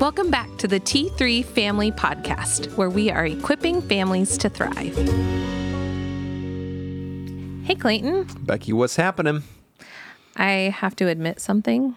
Welcome 0.00 0.30
back 0.30 0.48
to 0.56 0.66
the 0.66 0.80
T3 0.80 1.44
Family 1.44 1.92
Podcast, 1.92 2.74
where 2.78 2.88
we 2.88 3.10
are 3.10 3.26
equipping 3.26 3.82
families 3.82 4.38
to 4.38 4.48
thrive. 4.48 4.96
Hey, 7.66 7.74
Clayton. 7.74 8.26
Becky, 8.40 8.72
what's 8.72 8.96
happening? 8.96 9.42
I 10.36 10.74
have 10.74 10.96
to 10.96 11.08
admit 11.08 11.38
something. 11.38 11.94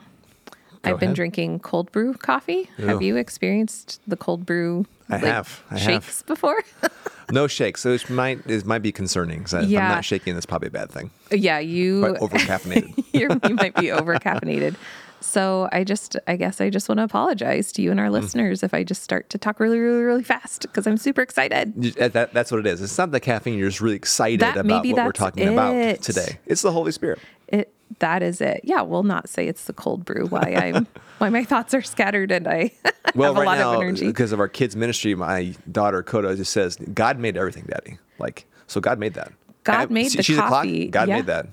I've 0.83 0.99
been 0.99 1.09
ahead. 1.09 1.15
drinking 1.15 1.59
cold 1.61 1.93
brew 1.93 2.13
coffee. 2.15 2.69
Have 2.75 3.01
you 3.01 3.15
experienced 3.15 4.01
the 4.05 4.17
cold 4.17 4.45
brew 4.45 4.85
I 5.09 5.19
have. 5.19 5.63
I 5.71 5.77
have. 5.77 5.81
shakes 5.81 6.23
before? 6.23 6.61
No 7.31 7.47
shakes, 7.47 7.81
so 7.81 7.91
it 7.93 8.09
might 8.09 8.45
it 8.47 8.65
might 8.65 8.81
be 8.81 8.91
concerning. 8.91 9.45
So 9.47 9.59
if 9.59 9.65
I'm 9.65 9.71
not 9.71 10.03
shaking, 10.03 10.33
that's 10.33 10.45
probably 10.45 10.67
a 10.67 10.71
bad 10.71 10.91
thing. 10.91 11.09
yeah, 11.31 11.57
you 11.57 12.01
But 12.01 12.21
over 12.21 12.37
caffeinated. 12.37 13.01
you're, 13.13 13.31
you 13.47 13.55
might 13.55 13.73
be 13.75 13.91
over 13.91 14.15
caffeinated. 14.17 14.75
So 15.23 15.69
I 15.71 15.83
just, 15.85 16.17
I 16.27 16.35
guess 16.35 16.59
I 16.59 16.69
just 16.69 16.89
want 16.89 16.99
to 16.99 17.03
apologize 17.03 17.71
to 17.73 17.81
you 17.81 17.91
and 17.91 17.99
our 17.99 18.07
Mm. 18.07 18.11
listeners 18.11 18.61
if 18.61 18.73
I 18.73 18.83
just 18.83 19.01
start 19.03 19.29
to 19.29 19.37
talk 19.37 19.59
really, 19.59 19.79
really, 19.79 20.03
really 20.03 20.23
fast 20.23 20.63
because 20.63 20.85
I'm 20.85 20.97
super 20.97 21.21
excited. 21.21 21.73
that, 21.95 22.33
that's 22.33 22.51
what 22.51 22.59
it 22.59 22.67
is. 22.67 22.81
It's 22.81 22.97
not 22.97 23.11
the 23.11 23.19
caffeine. 23.21 23.57
You're 23.57 23.69
just 23.69 23.79
really 23.81 23.95
excited 23.95 24.41
That- 24.41 24.57
about 24.57 24.85
what 24.85 24.95
we're 25.05 25.11
talking 25.13 25.47
about 25.47 26.01
today. 26.01 26.39
It's 26.45 26.61
the 26.61 26.71
Holy 26.71 26.91
Spirit. 26.91 27.19
It 27.47 27.73
that 27.99 28.21
is 28.23 28.41
it. 28.41 28.61
Yeah, 28.63 28.81
we'll 28.81 29.03
not 29.03 29.29
say 29.29 29.47
it's 29.47 29.65
the 29.65 29.73
cold 29.73 30.03
brew. 30.03 30.25
Why 30.25 30.39
I'm 30.75 30.87
why 31.19 31.29
my 31.29 31.43
thoughts 31.43 31.73
are 31.73 31.81
scattered 31.81 32.31
and 32.31 32.47
I 32.47 32.71
Well, 33.15 33.33
have 33.33 33.37
a 33.43 33.45
right 33.45 33.45
lot 33.45 33.57
now, 33.59 33.73
of 33.75 33.81
energy. 33.81 34.07
because 34.07 34.31
of 34.33 34.39
our 34.39 34.47
kids' 34.47 34.75
ministry, 34.75 35.13
my 35.15 35.53
daughter 35.71 36.01
Coda 36.03 36.35
just 36.35 36.51
says, 36.51 36.77
"God 36.93 37.17
made 37.19 37.37
everything, 37.37 37.65
Daddy." 37.69 37.97
Like, 38.19 38.45
so 38.67 38.81
God 38.81 38.97
made 38.99 39.13
that. 39.13 39.31
God 39.63 39.75
I- 39.89 39.93
made 39.93 40.11
she- 40.11 40.17
the 40.17 40.23
she's 40.23 40.37
a 40.37 40.41
clock. 40.41 40.51
coffee. 40.63 40.87
God 40.87 41.07
Yeah. 41.07 41.15
made 41.17 41.25
that. 41.27 41.47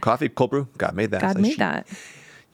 Coffee, 0.00 0.28
cold 0.30 0.50
brew. 0.50 0.68
God 0.78 0.94
made 0.96 1.10
that. 1.12 1.20
God 1.20 1.38
made 1.38 1.52
she- 1.52 1.58
that. 1.58 1.86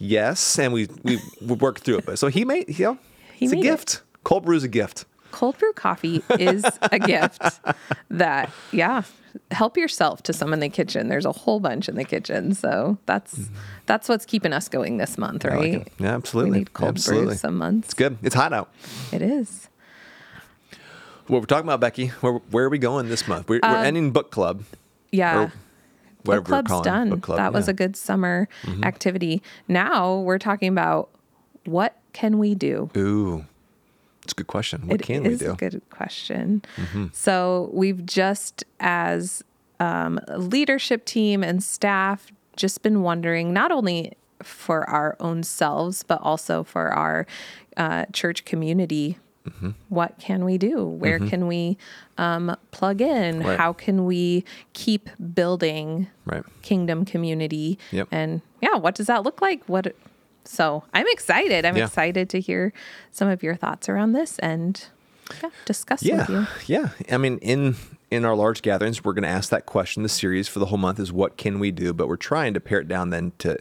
Yes, 0.03 0.59
and 0.59 0.73
we 0.73 0.89
we, 1.03 1.19
we 1.43 1.55
worked 1.55 1.83
through 1.83 1.99
it. 1.99 2.07
But 2.07 2.19
so 2.19 2.29
he 2.29 2.45
made, 2.47 2.79
you 2.79 2.85
know, 2.87 2.99
He 3.35 3.45
it's 3.45 3.53
a 3.53 3.57
made 3.57 3.65
it. 3.67 3.69
gift. 3.69 4.03
Cold 4.25 4.45
brew 4.45 4.57
is 4.57 4.65
a 4.65 4.69
gift. 4.69 5.05
Cold 5.31 5.59
brew 5.59 5.73
coffee 5.75 6.23
is 6.39 6.65
a 6.83 6.99
gift 6.99 7.43
that 8.09 8.51
yeah, 8.73 9.03
help 9.51 9.77
yourself 9.77 10.23
to 10.25 10.33
some 10.33 10.53
in 10.55 10.61
the 10.61 10.69
kitchen. 10.71 11.09
There's 11.09 11.27
a 11.27 11.33
whole 11.33 11.61
bunch 11.61 11.89
in 11.89 11.95
the 11.97 12.05
kitchen. 12.05 12.55
So 12.55 12.99
that's 13.07 13.39
that's 13.87 14.09
what's 14.09 14.25
keeping 14.25 14.53
us 14.55 14.69
going 14.69 14.97
this 14.97 15.19
month, 15.19 15.43
Mm-hmm. 15.43 15.57
Like 15.59 15.73
right? 15.79 15.93
Yeah, 15.99 16.15
absolutely. 16.15 16.51
We 16.53 16.59
need 16.61 16.73
cold 16.73 16.89
absolutely. 16.97 17.27
brews 17.27 17.41
some 17.41 17.57
months. 17.59 17.89
It's 17.89 17.95
good. 17.95 18.17
It's 18.23 18.35
hot 18.35 18.53
out. 18.55 18.73
It 19.13 19.21
is. 19.23 19.69
What 21.27 21.41
we're 21.41 21.47
talking 21.47 21.67
about, 21.69 21.79
Becky? 21.81 22.09
Where, 22.09 22.33
where 22.51 22.65
are 22.65 22.69
we 22.71 22.79
going 22.79 23.09
this 23.09 23.29
month? 23.29 23.49
We're, 23.49 23.61
we're 23.63 23.69
ending 23.85 24.11
book 24.11 24.33
club. 24.33 24.65
Yeah. 25.13 25.43
Or 25.45 25.53
book 26.25 26.45
club's 26.45 26.81
done. 26.83 27.11
book 27.11 27.23
club, 27.23 27.39
that 27.39 27.53
was 27.53 27.69
a 27.69 27.73
good 27.73 27.97
summer 27.97 28.49
activity. 28.83 29.43
Now 29.69 30.17
we're 30.21 30.39
talking 30.39 30.69
about 30.69 31.11
what 31.65 31.97
can 32.13 32.39
we 32.39 32.55
do? 32.55 32.91
Ooh, 32.97 33.45
it's 34.23 34.33
a 34.33 34.37
good 34.37 34.47
question. 34.47 34.87
What 34.87 35.01
It 35.01 35.07
can 35.07 35.23
we 35.23 35.37
do? 35.37 35.45
Mm-hmm. 35.47 35.53
a 35.53 35.57
good 35.57 35.83
question. 35.91 36.63
So 37.13 37.71
we've 37.73 38.05
just, 38.05 38.65
as 38.81 39.43
um, 39.79 40.19
a 40.29 40.39
leadership 40.39 41.05
team 41.05 41.43
and 41.43 41.63
staff, 41.63 42.27
just 42.57 42.83
been 42.83 43.03
wondering 43.03 43.53
not 43.53 43.71
only 43.73 44.13
for 44.43 44.89
our 44.89 45.17
own 45.21 45.43
selves, 45.43 46.03
but 46.03 46.21
also 46.23 46.65
for 46.65 46.89
our 46.89 47.27
uh, 47.77 48.07
church 48.13 48.45
community. 48.45 49.19
Mm-hmm. 49.49 49.71
What 49.89 50.19
can 50.19 50.45
we 50.45 50.59
do? 50.59 50.85
Where 50.85 51.19
can 51.19 51.47
we 51.47 51.79
um, 52.19 52.55
plug 52.73 53.01
in? 53.01 53.41
Right. 53.43 53.59
How 53.59 53.73
can 53.73 54.05
we 54.05 54.45
keep 54.75 55.09
building 55.35 56.09
Right. 56.27 56.43
kingdom 56.63 57.05
community? 57.07 57.79
Yep. 57.91 58.09
And 58.13 58.43
yeah, 58.61 58.77
what 58.77 58.95
does 58.95 59.07
that 59.07 59.23
look 59.23 59.41
like? 59.41 59.65
What? 59.67 59.95
So 60.45 60.85
I'm 60.93 61.07
excited. 61.09 61.65
I'm 61.65 61.77
Yeah. 61.77 61.87
excited 61.87 62.29
to 62.31 62.41
hear 62.41 62.73
some 63.11 63.29
of 63.29 63.43
your 63.43 63.57
thoughts 63.57 63.89
around 63.89 64.13
this 64.13 64.39
and 64.41 64.83
yeah, 65.43 65.51
discuss 65.65 66.03
with 66.03 66.29
you. 66.29 66.35
Yeah, 66.35 66.47
yeah. 66.67 66.89
I 67.15 67.17
mean, 67.17 67.39
in 67.39 67.77
in 68.11 68.25
our 68.25 68.35
large 68.35 68.61
gatherings, 68.63 69.05
we're 69.05 69.13
going 69.13 69.23
to 69.23 69.29
ask 69.29 69.51
that 69.51 69.65
question. 69.67 70.03
The 70.03 70.09
series 70.09 70.49
for 70.49 70.59
the 70.59 70.67
whole 70.67 70.79
month 70.79 70.99
is 70.99 71.13
what 71.13 71.37
can 71.37 71.59
we 71.61 71.71
do? 71.71 71.93
But 71.93 72.09
we're 72.09 72.17
trying 72.17 72.53
to 72.55 72.61
pare 72.61 72.81
it 72.81 72.89
down 72.89 73.11
then 73.11 73.33
to 73.39 73.57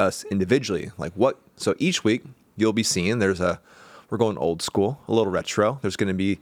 us 0.00 0.24
individually. 0.30 0.90
Like 0.98 1.12
what? 1.14 1.38
So 1.56 1.74
each 1.78 2.02
week 2.04 2.24
you'll 2.56 2.72
be 2.72 2.82
seeing 2.82 3.18
there's 3.20 3.40
a 3.40 3.60
we're 4.12 4.18
going 4.18 4.36
old 4.36 4.60
school, 4.60 5.00
a 5.08 5.12
little 5.12 5.32
retro. 5.32 5.78
There's 5.80 5.96
going 5.96 6.08
to 6.08 6.14
be 6.14 6.38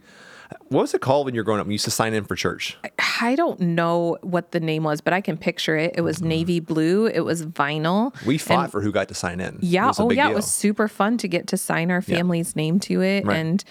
what 0.67 0.81
was 0.81 0.95
it 0.95 1.01
called 1.01 1.27
when 1.27 1.35
you 1.37 1.39
were 1.41 1.45
growing 1.45 1.61
up? 1.61 1.67
You 1.69 1.73
used 1.75 1.85
to 1.85 1.93
sign 1.93 2.13
in 2.13 2.25
for 2.25 2.35
church. 2.35 2.77
I 3.21 3.37
don't 3.37 3.61
know 3.61 4.19
what 4.23 4.51
the 4.51 4.59
name 4.59 4.83
was, 4.83 5.01
but 5.01 5.13
I 5.13 5.21
can 5.21 5.37
picture 5.37 5.77
it. 5.77 5.95
It 5.95 6.01
was 6.01 6.21
navy 6.21 6.59
blue. 6.59 7.07
It 7.07 7.21
was 7.21 7.47
vinyl. 7.47 8.13
Mm-hmm. 8.15 8.27
We 8.27 8.37
fought 8.39 8.65
And- 8.65 8.73
for 8.73 8.81
who 8.81 8.91
got 8.91 9.07
to 9.09 9.15
sign 9.15 9.39
in. 9.39 9.59
Yeah. 9.63 9.93
Oh, 9.97 10.11
yeah. 10.11 10.25
deal. 10.25 10.33
It 10.33 10.35
was 10.35 10.51
super 10.51 10.89
fun 10.89 11.19
to 11.19 11.29
get 11.29 11.47
to 11.49 11.57
sign 11.57 11.93
our 11.93 12.03
Yeah. 12.05 12.17
family's 12.17 12.57
name 12.57 12.81
to 12.81 13.01
it. 13.01 13.25
Right. 13.25 13.37
And 13.37 13.63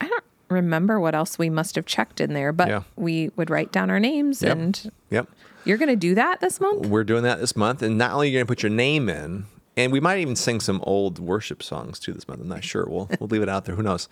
I 0.00 0.06
don't 0.06 0.22
remember 0.48 1.00
what 1.00 1.16
else 1.16 1.40
we 1.40 1.50
must 1.50 1.74
have 1.74 1.86
checked 1.86 2.20
in 2.20 2.34
there, 2.34 2.52
but 2.52 2.68
Yeah. 2.68 2.82
we 2.94 3.30
would 3.34 3.50
write 3.50 3.72
down 3.72 3.90
our 3.90 3.98
names. 3.98 4.42
Yep. 4.42 4.56
And 4.56 4.92
Yep. 5.10 5.28
you're 5.64 5.78
going 5.78 5.88
to 5.88 5.96
do 5.96 6.14
that 6.14 6.38
this 6.40 6.60
month? 6.60 6.86
We're 6.86 7.02
doing 7.02 7.24
that 7.24 7.40
this 7.40 7.56
month, 7.56 7.82
and 7.82 7.98
not 7.98 8.12
only 8.12 8.28
are 8.28 8.30
you 8.30 8.36
going 8.36 8.46
to 8.46 8.48
put 8.50 8.62
your 8.62 8.70
name 8.70 9.08
in, 9.08 9.46
and 9.76 9.92
we 9.92 10.00
might 10.00 10.18
even 10.20 10.36
sing 10.36 10.60
some 10.60 10.80
old 10.84 11.18
worship 11.18 11.62
songs 11.62 11.98
too 11.98 12.12
this 12.12 12.28
month. 12.28 12.40
I'm 12.40 12.48
not 12.48 12.64
sure. 12.64 12.86
We'll 12.88 13.08
we'll 13.18 13.28
leave 13.30 13.42
it 13.42 13.48
out 13.48 13.64
there. 13.64 13.74
Who 13.74 13.82
knows? 13.82 14.08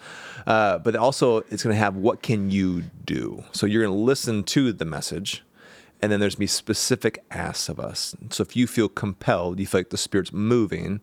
Uh, 0.46 0.78
but 0.78 0.96
also, 0.96 1.38
it's 1.50 1.62
going 1.62 1.74
to 1.74 1.78
have 1.78 1.96
what 1.96 2.22
can 2.22 2.50
you 2.50 2.82
do. 3.04 3.44
So 3.52 3.66
you're 3.66 3.82
going 3.82 3.94
to 3.94 4.02
listen 4.02 4.44
to 4.44 4.72
the 4.72 4.84
message, 4.84 5.44
and 6.00 6.10
then 6.10 6.20
there's 6.20 6.34
going 6.34 6.48
to 6.48 6.52
be 6.52 6.56
specific 6.58 7.24
asks 7.30 7.68
of 7.68 7.78
us. 7.78 8.16
So 8.30 8.42
if 8.42 8.56
you 8.56 8.66
feel 8.66 8.88
compelled, 8.88 9.60
you 9.60 9.66
feel 9.66 9.80
like 9.80 9.90
the 9.90 9.98
Spirit's 9.98 10.32
moving. 10.32 11.00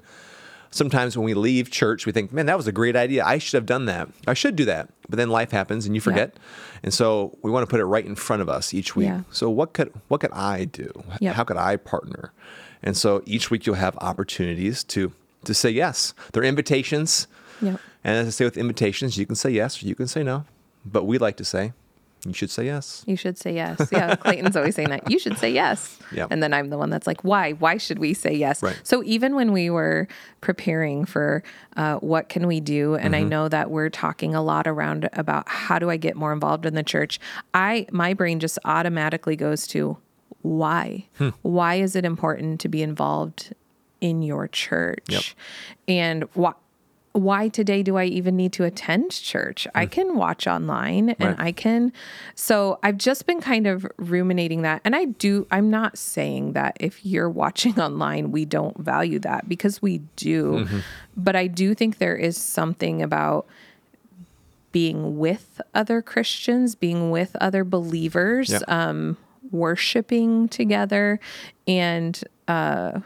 Sometimes 0.72 1.18
when 1.18 1.26
we 1.26 1.34
leave 1.34 1.72
church, 1.72 2.06
we 2.06 2.12
think, 2.12 2.32
"Man, 2.32 2.46
that 2.46 2.58
was 2.58 2.68
a 2.68 2.72
great 2.72 2.96
idea. 2.96 3.24
I 3.26 3.38
should 3.40 3.58
have 3.58 3.66
done 3.66 3.86
that. 3.86 4.10
I 4.28 4.34
should 4.34 4.56
do 4.56 4.66
that." 4.66 4.90
But 5.10 5.18
then 5.18 5.30
life 5.30 5.52
happens, 5.52 5.86
and 5.86 5.96
you 5.96 6.02
forget. 6.02 6.36
And 6.84 6.94
so 6.94 7.38
we 7.42 7.50
want 7.52 7.64
to 7.64 7.68
put 7.68 7.80
it 7.80 7.86
right 7.86 8.06
in 8.06 8.16
front 8.16 8.42
of 8.42 8.50
us 8.50 8.74
each 8.74 8.96
week. 8.96 9.08
Yeah. 9.08 9.22
So 9.32 9.50
what 9.50 9.74
could 9.74 9.92
what 10.08 10.22
could 10.22 10.32
I 10.32 10.66
do? 10.66 10.92
Yep. 11.20 11.36
How 11.36 11.44
could 11.44 11.58
I 11.58 11.76
partner? 11.78 12.32
And 12.84 12.96
so 12.96 13.22
each 13.26 13.52
week 13.52 13.66
you'll 13.66 13.76
have 13.76 13.98
opportunities 13.98 14.84
to 14.86 15.12
to 15.46 15.54
say 15.54 15.70
yes. 15.70 16.14
They're 16.34 16.44
invitations. 16.44 17.28
Yep. 17.62 17.80
And 18.04 18.18
as 18.18 18.28
I 18.28 18.30
say 18.30 18.46
with 18.46 18.58
invitations, 18.58 19.18
you 19.18 19.26
can 19.26 19.36
say 19.36 19.50
yes 19.50 19.82
or 19.84 19.88
you 19.88 19.96
can 19.96 20.08
say 20.08 20.24
no. 20.24 20.46
But 20.86 21.06
we 21.06 21.18
like 21.18 21.36
to 21.38 21.46
say, 21.46 21.74
you 22.26 22.34
should 22.34 22.50
say 22.52 22.66
yes. 22.66 23.04
You 23.08 23.16
should 23.16 23.38
say 23.38 23.54
yes. 23.54 23.90
Yeah, 23.92 24.16
Clayton's 24.24 24.56
always 24.56 24.76
saying 24.76 24.90
that. 24.90 25.10
You 25.10 25.20
should 25.20 25.38
say 25.38 25.52
yes. 25.52 25.98
Yeah. 26.12 26.28
And 26.30 26.42
then 26.44 26.54
I'm 26.54 26.70
the 26.70 26.78
one 26.78 26.90
that's 26.90 27.08
like, 27.08 27.24
why? 27.24 27.54
Why 27.54 27.78
should 27.78 28.00
we 28.00 28.14
say 28.14 28.34
yes? 28.34 28.62
Right. 28.62 28.80
So 28.84 29.04
even 29.04 29.36
when 29.36 29.52
we 29.52 29.70
were 29.70 30.08
preparing 30.42 31.06
for 31.06 31.44
uh, 31.78 31.96
what 31.98 32.30
can 32.30 32.48
we 32.48 32.60
do, 32.60 32.96
and 32.96 33.14
Mm-hmm. 33.14 33.26
I 33.26 33.28
know 33.28 33.50
that 33.50 33.72
we're 33.72 33.90
talking 33.90 34.36
a 34.36 34.42
lot 34.42 34.68
around 34.68 35.10
about 35.14 35.48
how 35.50 35.80
do 35.80 35.90
I 35.90 35.98
get 35.98 36.16
more 36.16 36.32
involved 36.34 36.66
in 36.66 36.76
the 36.76 36.84
church, 36.84 37.20
I 37.54 37.88
my 37.92 38.14
brain 38.14 38.40
just 38.40 38.60
automatically 38.66 39.36
goes 39.36 39.66
to 39.68 39.98
why? 40.42 41.08
Hmm. 41.18 41.30
Why 41.42 41.76
is 41.76 41.96
it 41.96 42.06
important 42.06 42.62
to 42.62 42.70
be 42.70 42.82
involved 42.82 43.54
in 44.00 44.22
your 44.22 44.48
church? 44.48 45.06
Yep. 45.10 45.24
And 45.88 46.24
why? 46.34 46.54
Why 47.14 47.48
today 47.50 47.82
do 47.84 47.98
I 47.98 48.06
even 48.06 48.36
need 48.36 48.54
to 48.54 48.64
attend 48.64 49.12
church? 49.12 49.68
I 49.74 49.86
can 49.88 50.16
watch 50.16 50.46
online 50.48 51.10
and. 51.20 51.38
Right. 51.38 51.48
I 51.48 51.52
can. 51.52 51.92
So 52.36 52.78
I've 52.84 52.98
just 52.98 53.26
been 53.26 53.42
kind 53.42 53.66
of 53.68 53.86
ruminating 53.98 54.62
that. 54.62 54.82
And 54.86 54.96
I 54.96 55.06
do, 55.06 55.48
I'm 55.50 55.70
not 55.70 55.98
saying 55.98 56.54
that 56.54 56.78
if 56.80 57.04
you're 57.06 57.30
watching 57.30 57.80
online, 57.88 58.32
we 58.32 58.46
don't 58.46 58.78
value 58.78 59.20
that 59.20 59.50
because 59.50 59.82
we 59.82 60.00
do. 60.16 60.66
Mm-hmm. 60.66 60.80
But 61.18 61.36
I 61.36 61.48
do 61.48 61.74
think 61.74 61.98
there 61.98 62.16
is 62.16 62.38
something 62.38 63.02
about 63.02 63.48
being 64.72 65.18
with 65.18 65.60
other 65.74 66.02
Christians, 66.02 66.76
being 66.76 67.10
with 67.10 67.36
other 67.42 67.64
believers, 67.64 68.52
Yep. 68.52 68.64
um, 68.68 69.18
worshiping 69.52 70.48
together. 70.48 71.20
And 71.68 72.22
uh, 72.48 73.00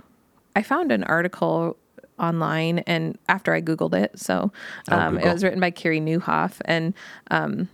I 0.56 0.62
found 0.62 0.92
an 0.92 1.04
article 1.06 1.78
online, 2.20 2.80
and 2.80 3.18
after 3.28 3.54
I 3.54 3.62
Googled 3.62 3.94
it, 3.94 4.18
so 4.20 4.52
Oh, 4.92 4.98
um, 4.98 5.18
it 5.18 5.26
was 5.32 5.44
written 5.44 5.60
by 5.60 5.72
Carey 5.72 6.00
Nieuwhof, 6.00 6.62
and 6.66 6.94
um, 7.32 7.70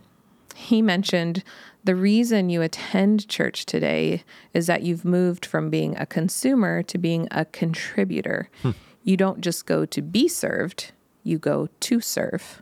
he 0.54 0.82
mentioned 0.82 1.42
the 1.84 1.94
reason 1.94 2.50
you 2.50 2.60
attend 2.62 3.26
church 3.28 3.64
today 3.64 4.22
is 4.52 4.66
that 4.66 4.82
you've 4.82 5.04
moved 5.04 5.46
from 5.46 5.70
being 5.70 5.96
a 5.96 6.04
consumer 6.04 6.82
to 6.82 6.98
being 6.98 7.26
a 7.30 7.44
contributor. 7.46 8.50
You 9.02 9.16
don't 9.16 9.40
just 9.40 9.64
go 9.64 9.86
to 9.86 10.02
be 10.02 10.28
served, 10.28 10.92
you 11.24 11.38
go 11.38 11.68
to 11.80 12.00
serve. 12.00 12.60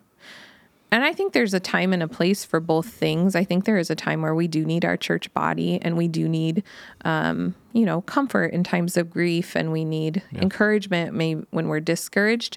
And 0.90 1.04
I 1.04 1.12
think 1.12 1.32
there's 1.34 1.52
a 1.52 1.60
time 1.60 1.92
and 1.92 2.02
a 2.02 2.08
place 2.08 2.44
for 2.44 2.60
both 2.60 2.86
things. 2.86 3.34
I 3.36 3.44
think 3.44 3.64
there 3.64 3.76
is 3.76 3.90
a 3.90 3.94
time 3.94 4.22
where 4.22 4.34
we 4.34 4.48
do 4.48 4.64
need 4.64 4.84
our 4.84 4.96
church 4.96 5.32
body 5.34 5.78
and 5.82 5.96
we 5.98 6.08
do 6.08 6.28
need, 6.28 6.62
um, 7.04 7.54
you 7.72 7.84
know, 7.84 8.00
comfort 8.02 8.52
in 8.52 8.64
times 8.64 8.96
of 8.96 9.10
grief 9.10 9.54
and 9.54 9.70
we 9.70 9.84
need 9.84 10.22
encouragement 10.34 11.14
maybe 11.14 11.44
when 11.50 11.68
we're 11.68 11.80
discouraged. 11.80 12.56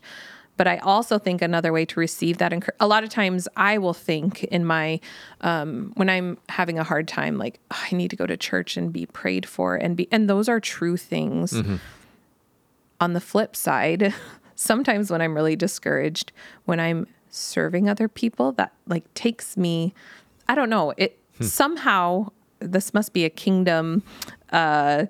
But 0.56 0.68
I 0.68 0.78
also 0.78 1.18
think 1.18 1.42
another 1.42 1.74
way 1.74 1.86
to 1.86 2.00
receive 2.00 2.38
that, 2.38 2.52
encour- 2.52 2.76
a 2.80 2.88
lot 2.88 3.04
of 3.04 3.10
times 3.10 3.48
I 3.58 3.78
will 3.80 3.94
think 3.94 4.44
in 4.46 4.64
my, 4.64 5.00
um, 5.42 5.92
when 5.96 6.10
I'm 6.10 6.38
having 6.50 6.78
a 6.78 6.84
hard 6.84 7.08
time, 7.08 7.38
like, 7.38 7.60
"Oh, 7.72 7.84
I 7.92 7.96
need 7.96 8.10
to 8.12 8.16
go 8.16 8.28
to 8.28 8.38
church 8.38 8.78
and 8.78 8.94
be 8.94 9.08
prayed 9.08 9.46
for 9.48 9.76
and 9.76 9.98
be, 9.98 10.08
and 10.12 10.30
those 10.30 10.48
are 10.48 10.60
true 10.60 10.98
things. 10.98 11.54
On 13.00 13.14
the 13.14 13.22
flip 13.22 13.56
side, 13.56 14.14
sometimes 14.56 15.10
when 15.10 15.22
I'm 15.22 15.34
really 15.34 15.56
discouraged, 15.56 16.32
when 16.66 16.80
I'm 16.80 17.08
serving 17.32 17.90
other 17.90 18.08
people, 18.08 18.52
that 18.54 18.74
like 18.88 19.12
takes 19.16 19.58
me, 19.58 19.94
I 20.48 20.56
don't 20.56 20.70
know, 20.70 20.94
it 20.98 21.18
somehow, 21.40 22.28
this 22.60 22.94
must 22.94 23.14
be 23.14 23.26
a 23.26 23.30
kingdom 23.30 24.04
uh, 24.52 25.06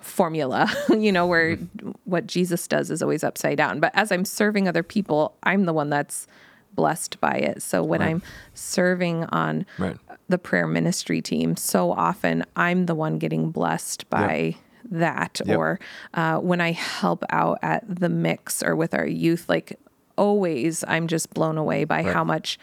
formula, 0.00 0.70
you 0.90 1.12
know, 1.12 1.26
where 1.26 1.56
what 2.04 2.26
Jesus 2.26 2.66
does 2.68 2.90
is 2.90 3.02
always 3.02 3.24
upside 3.24 3.56
down. 3.56 3.80
But 3.80 3.92
as 3.94 4.12
I'm 4.12 4.24
serving 4.24 4.68
other 4.68 4.82
people, 4.82 5.36
I'm 5.42 5.64
the 5.64 5.72
one 5.72 5.90
that's 5.90 6.26
blessed 6.72 7.20
by 7.20 7.34
it. 7.34 7.62
So 7.62 7.82
when 7.82 8.00
I'm 8.00 8.22
serving 8.54 9.24
on 9.24 9.66
Right. 9.78 9.96
the 10.28 10.38
prayer 10.38 10.66
ministry 10.66 11.20
team, 11.20 11.56
so 11.56 11.90
often 11.90 12.44
I'm 12.56 12.86
the 12.86 12.94
one 12.94 13.18
getting 13.18 13.50
blessed 13.50 14.08
by 14.08 14.56
that. 14.90 15.40
Yep. 15.44 15.58
Or 15.58 15.80
uh, 16.14 16.38
when 16.38 16.60
I 16.60 16.72
help 16.72 17.24
out 17.30 17.58
at 17.62 17.82
the 17.88 18.08
mix 18.08 18.62
or 18.62 18.76
with 18.76 18.94
our 18.94 19.06
youth, 19.06 19.48
like 19.48 19.78
always, 20.20 20.84
I'm 20.86 21.06
just 21.08 21.32
blown 21.34 21.56
away 21.58 21.84
by 21.84 22.02
Right. 22.02 22.14
how 22.14 22.22
much 22.24 22.58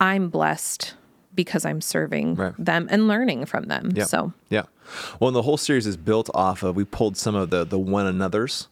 I'm 0.00 0.28
blessed 0.30 0.94
because 1.34 1.64
I'm 1.66 1.80
serving 1.80 2.34
Right. 2.36 2.54
them 2.58 2.88
and 2.90 3.06
learning 3.08 3.44
from 3.46 3.64
them. 3.64 3.92
Yeah. 3.94 4.04
So 4.04 4.32
yeah. 4.48 4.62
Well, 5.20 5.28
and 5.28 5.36
the 5.36 5.42
whole 5.42 5.56
series 5.58 5.86
is 5.86 5.96
built 5.96 6.30
off 6.34 6.62
of 6.62 6.74
we 6.76 6.84
pulled 6.84 7.16
some 7.16 7.34
of 7.34 7.50
the 7.50 7.64
the 7.64 7.78
one 7.78 8.06
another's. 8.06 8.68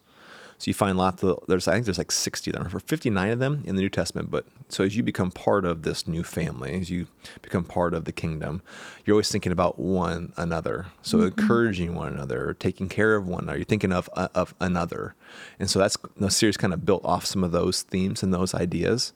So 0.57 0.69
you 0.69 0.73
find 0.73 0.97
lots 0.97 1.21
of 1.21 1.43
there's 1.47 1.67
I 1.67 1.73
think 1.73 1.85
there's 1.85 1.97
like 1.97 2.11
60 2.11 2.51
of 2.51 2.57
them 2.57 2.75
or 2.75 2.79
59 2.79 3.29
of 3.31 3.39
them 3.39 3.61
in 3.65 3.75
the 3.75 3.81
New 3.81 3.89
Testament. 3.89 4.31
But 4.31 4.45
so 4.69 4.83
as 4.85 4.95
you 4.95 5.03
become 5.03 5.29
part 5.31 5.65
of 5.65 5.81
this 5.83 6.07
new 6.07 6.23
family, 6.23 6.79
as 6.79 6.89
you 6.89 7.07
become 7.41 7.65
part 7.65 7.93
of 7.93 8.05
the 8.05 8.11
kingdom, 8.13 8.61
you're 9.05 9.15
always 9.15 9.29
thinking 9.29 9.51
about 9.51 9.77
one 9.77 10.31
another. 10.37 10.87
So 11.01 11.21
encouraging 11.23 11.93
one 11.93 12.13
another, 12.13 12.55
taking 12.57 12.87
care 12.89 13.15
of 13.15 13.27
one 13.27 13.43
another. 13.43 13.57
You're 13.57 13.65
thinking 13.65 13.91
of 13.91 14.09
uh, 14.13 14.29
of 14.33 14.55
another, 14.61 15.15
and 15.59 15.69
so 15.69 15.77
that's 15.79 15.97
the 16.17 16.31
series 16.31 16.55
kind 16.57 16.73
of 16.73 16.85
built 16.85 17.03
off 17.03 17.25
some 17.25 17.43
of 17.43 17.51
those 17.51 17.81
themes 17.81 18.23
and 18.23 18.33
those 18.33 18.53
ideas. 18.55 19.11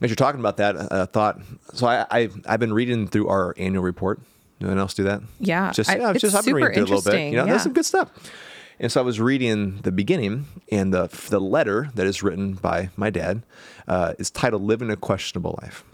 As 0.00 0.10
you're 0.10 0.16
talking 0.16 0.40
about 0.40 0.56
that, 0.58 0.92
I 0.92 1.06
thought 1.06 1.40
so. 1.74 1.86
I, 1.86 2.06
I 2.10 2.28
I've 2.46 2.60
been 2.60 2.72
reading 2.72 3.08
through 3.08 3.28
our 3.28 3.54
annual 3.58 3.82
report. 3.82 4.20
Anyone 4.60 4.78
else 4.78 4.94
do 4.94 5.02
that? 5.04 5.22
Yeah, 5.40 5.72
just 5.72 5.90
I- 5.90 5.96
yeah, 5.98 6.10
it's 6.12 6.20
just 6.20 6.36
I've 6.36 6.44
been 6.44 6.54
super 6.54 6.68
reading 6.68 6.74
through 6.74 6.82
it 6.84 6.90
a 6.90 6.94
little 6.94 7.02
bit. 7.10 7.14
interesting, 7.14 7.32
You 7.32 7.36
know, 7.38 7.44
yeah. 7.46 7.50
there's 7.50 7.62
some 7.64 7.72
good 7.72 7.84
stuff. 7.84 8.10
And 8.82 8.90
so 8.90 9.00
I 9.00 9.04
was 9.04 9.20
reading 9.20 9.78
the 9.82 9.92
beginning, 9.92 10.46
and 10.70 10.92
the 10.92 11.06
the 11.30 11.40
letter 11.40 11.88
that 11.94 12.06
is 12.06 12.22
written 12.22 12.54
by 12.54 12.90
my 12.96 13.08
dad 13.10 13.42
uh, 13.88 14.14
is 14.18 14.28
titled 14.30 14.62
"Living 14.62 14.90
a 14.90 14.96
Questionable 14.96 15.58
Life." 15.62 15.84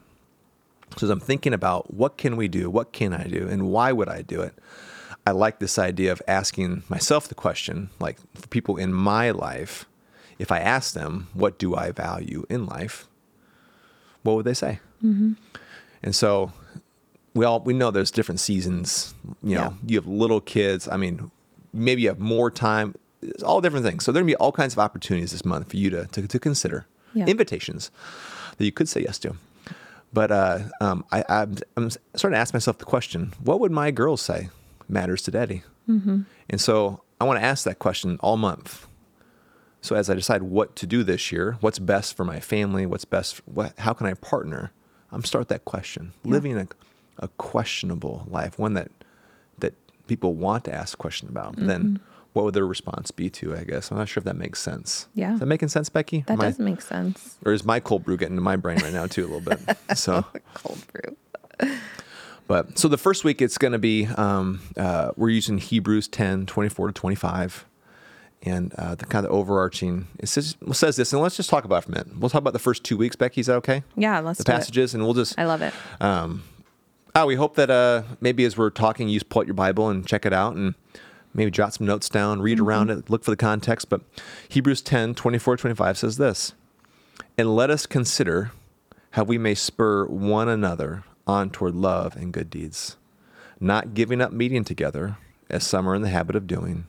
So 0.96 1.06
as 1.06 1.11
I'm 1.11 1.20
thinking 1.20 1.52
about 1.52 1.93
what 1.93 2.17
can 2.17 2.35
we 2.37 2.49
do, 2.49 2.70
what 2.70 2.93
can 2.93 3.12
I 3.12 3.25
do, 3.29 3.46
and 3.46 3.69
why 3.70 3.93
would 3.93 4.08
I 4.08 4.23
do 4.23 4.40
it, 4.40 4.55
I 5.26 5.32
like 5.32 5.58
this 5.58 5.79
idea 5.79 6.11
of 6.12 6.23
asking 6.26 6.82
myself 6.88 7.29
the 7.29 7.35
question, 7.35 7.90
like 8.00 8.17
for 8.35 8.46
people 8.49 8.79
in 8.79 8.94
my 8.94 9.31
life, 9.32 9.84
if 10.38 10.50
I 10.50 10.58
ask 10.61 10.94
them, 10.94 11.29
what 11.34 11.58
do 11.58 11.76
I 11.76 11.93
value 11.93 12.46
in 12.49 12.64
life, 12.64 13.06
what 14.23 14.34
would 14.37 14.46
they 14.46 14.55
say? 14.55 14.81
And 15.02 15.37
so 16.14 16.52
we 17.34 17.44
all 17.44 17.61
we 17.61 17.75
know 17.75 17.91
there's 17.91 18.11
different 18.11 18.41
seasons. 18.41 19.14
You 19.43 19.56
know, 19.56 19.61
Yeah. 19.61 19.73
you 19.87 19.96
have 19.99 20.06
little 20.08 20.41
kids. 20.41 20.88
I 20.88 20.96
mean, 20.96 21.31
maybe 21.73 22.03
you 22.03 22.09
have 22.09 22.19
more 22.20 22.50
time. 22.50 22.94
It's 23.23 23.43
all 23.43 23.61
different 23.61 23.85
things. 23.85 24.05
So 24.05 24.12
there 24.12 24.20
are 24.20 24.23
gonna 24.23 24.32
be 24.32 24.37
all 24.37 24.53
kinds 24.53 24.75
of 24.75 24.79
opportunities 24.79 25.32
this 25.32 25.44
month 25.44 25.70
for 25.70 25.76
you 25.76 25.91
to 25.91 26.06
to, 26.06 26.26
to 26.29 26.38
consider 26.38 26.87
Yeah. 27.15 27.26
invitations 27.26 27.91
that 28.56 28.65
you 28.65 28.73
could 28.73 28.88
say 28.88 29.03
yes 29.03 29.19
to. 29.20 29.35
But 30.12 30.31
uh, 30.31 30.59
um, 30.81 31.05
I, 31.12 31.25
I'm, 31.29 31.56
I'm 31.76 31.91
starting 31.91 32.35
to 32.37 32.41
ask 32.41 32.55
myself 32.55 32.79
the 32.79 32.85
question: 32.87 33.32
What 33.43 33.61
would 33.61 33.73
my 33.73 33.91
girls 33.91 34.23
say 34.23 34.49
matters 34.88 35.23
to 35.23 35.31
Daddy? 35.31 35.62
Mm-hmm. 35.88 36.23
And 36.50 36.61
so 36.61 37.03
I 37.20 37.25
want 37.25 37.38
to 37.41 37.44
ask 37.44 37.65
that 37.65 37.79
question 37.79 38.19
all 38.20 38.37
month. 38.37 38.87
So 39.81 39.94
as 39.97 40.09
I 40.11 40.15
decide 40.15 40.43
what 40.43 40.75
to 40.76 40.87
do 40.87 41.03
this 41.05 41.31
year, 41.31 41.56
what's 41.61 41.79
best 41.79 42.17
for 42.17 42.25
my 42.25 42.41
family, 42.41 42.85
what's 42.87 43.05
best, 43.05 43.41
what, 43.47 43.79
how 43.79 43.93
can 43.93 44.06
I 44.06 44.15
partner? 44.15 44.73
I'm 45.12 45.23
start 45.25 45.49
that 45.49 45.65
question. 45.65 46.12
Living 46.25 46.56
a, 46.59 46.67
a 47.19 47.29
questionable 47.29 48.25
life, 48.29 48.59
one 48.59 48.75
that 48.75 48.91
people 50.08 50.34
want 50.34 50.64
to 50.64 50.75
ask 50.75 50.94
a 50.94 50.96
question 50.96 51.28
about. 51.28 51.52
Mm-hmm. 51.56 51.66
Then 51.66 52.00
what 52.32 52.44
would 52.44 52.55
their 52.55 52.66
response 52.66 53.10
be 53.10 53.31
to? 53.31 53.56
I 53.56 53.64
guess 53.64 53.90
I'm 53.90 53.99
not 53.99 54.08
sure 54.08 54.20
if 54.20 54.25
that 54.25 54.37
makes 54.37 54.60
sense. 54.60 55.08
Yeah. 55.14 55.34
is 55.34 55.40
that 55.40 55.46
making 55.46 55.69
sense, 55.69 55.88
Becky? 55.88 56.25
that 56.26 56.34
Am 56.34 56.40
I- 56.40 56.44
does 56.46 56.58
make 56.58 56.81
sense. 56.82 57.37
or 57.44 57.52
is 57.52 57.64
my 57.64 57.81
cold 57.81 58.05
brew 58.05 58.16
getting 58.16 58.32
into 58.34 58.43
my 58.43 58.56
brain 58.56 58.78
right 58.78 58.93
now 58.93 59.06
too 59.06 59.25
a 59.25 59.28
little 59.28 59.40
bit? 59.40 59.76
So, 59.96 60.25
Cold 60.55 60.82
brew. 60.93 61.16
but 62.46 62.78
so 62.78 62.88
the 62.88 62.99
first 62.99 63.25
week 63.25 63.43
it's 63.43 63.58
going 63.58 63.72
to 63.72 63.78
be 63.78 64.06
um, 64.16 64.60
uh, 64.76 65.10
we're 65.16 65.31
using 65.31 65.58
Hebrews 65.58 66.08
10, 66.08 66.46
24 66.46 66.88
to 66.88 66.93
25. 66.93 67.64
And 68.44 68.72
uh, 68.75 68.94
the 68.94 69.05
kind 69.05 69.26
of 69.26 69.32
overarching 69.32 70.06
it 70.20 70.28
says, 70.28 70.56
says 70.72 70.94
this, 70.94 71.12
and 71.12 71.20
let's 71.20 71.37
just 71.37 71.50
talk 71.50 71.64
about 71.64 71.78
it 71.82 71.87
for 71.87 71.93
a 71.93 71.94
minute. 71.96 72.20
We'll 72.20 72.31
talk 72.31 72.38
about 72.40 72.52
the 72.52 72.60
first 72.60 72.84
two 72.84 72.96
weeks, 72.96 73.16
Becky. 73.16 73.40
Is 73.40 73.49
that 73.49 73.55
okay? 73.56 73.82
Yeah, 73.96 74.20
let's 74.20 74.38
The 74.38 74.44
do 74.44 74.52
it. 74.52 74.55
passages, 74.55 74.94
and 74.94 75.02
we'll 75.02 75.14
just 75.14 75.37
I 75.37 75.44
love 75.46 75.60
it. 75.60 75.75
We 77.25 77.37
hope 77.37 77.56
that 77.56 77.70
uh, 77.70 78.03
maybe 78.20 78.44
as 78.44 78.56
we're 78.56 78.70
talking, 78.70 79.09
you 79.09 79.19
just 79.19 79.29
pull 79.29 79.41
out 79.41 79.47
your 79.47 79.55
Bible 79.55 79.88
and 79.88 80.06
check 80.06 80.26
it 80.26 80.32
out 80.32 80.56
and 80.56 80.75
maybe 81.35 81.50
jot 81.50 81.75
some 81.75 81.87
notes 81.87 82.09
down, 82.09 82.43
read 82.43 82.61
around 82.61 82.91
it, 82.91 83.09
look 83.11 83.25
for 83.25 83.31
the 83.31 83.37
context. 83.37 83.88
But 83.88 84.03
Hebrews 84.49 84.82
10 84.82 85.15
24 85.15 85.56
25 85.56 85.99
says 85.99 86.17
this 86.17 86.55
And 87.37 87.55
let 87.55 87.70
us 87.70 87.87
consider 87.87 88.53
how 89.12 89.25
we 89.25 89.38
may 89.38 89.55
spur 89.55 90.06
one 90.06 90.49
another 90.49 91.05
on 91.26 91.50
toward 91.50 91.75
love 91.75 92.17
and 92.17 92.32
good 92.32 92.50
deeds, 92.50 92.97
not 93.61 93.94
giving 93.94 94.20
up 94.20 94.32
meeting 94.32 94.65
together, 94.65 95.17
as 95.50 95.67
some 95.67 95.88
are 95.88 95.94
in 95.94 96.03
the 96.03 96.09
habit 96.09 96.37
of 96.37 96.47
doing, 96.47 96.87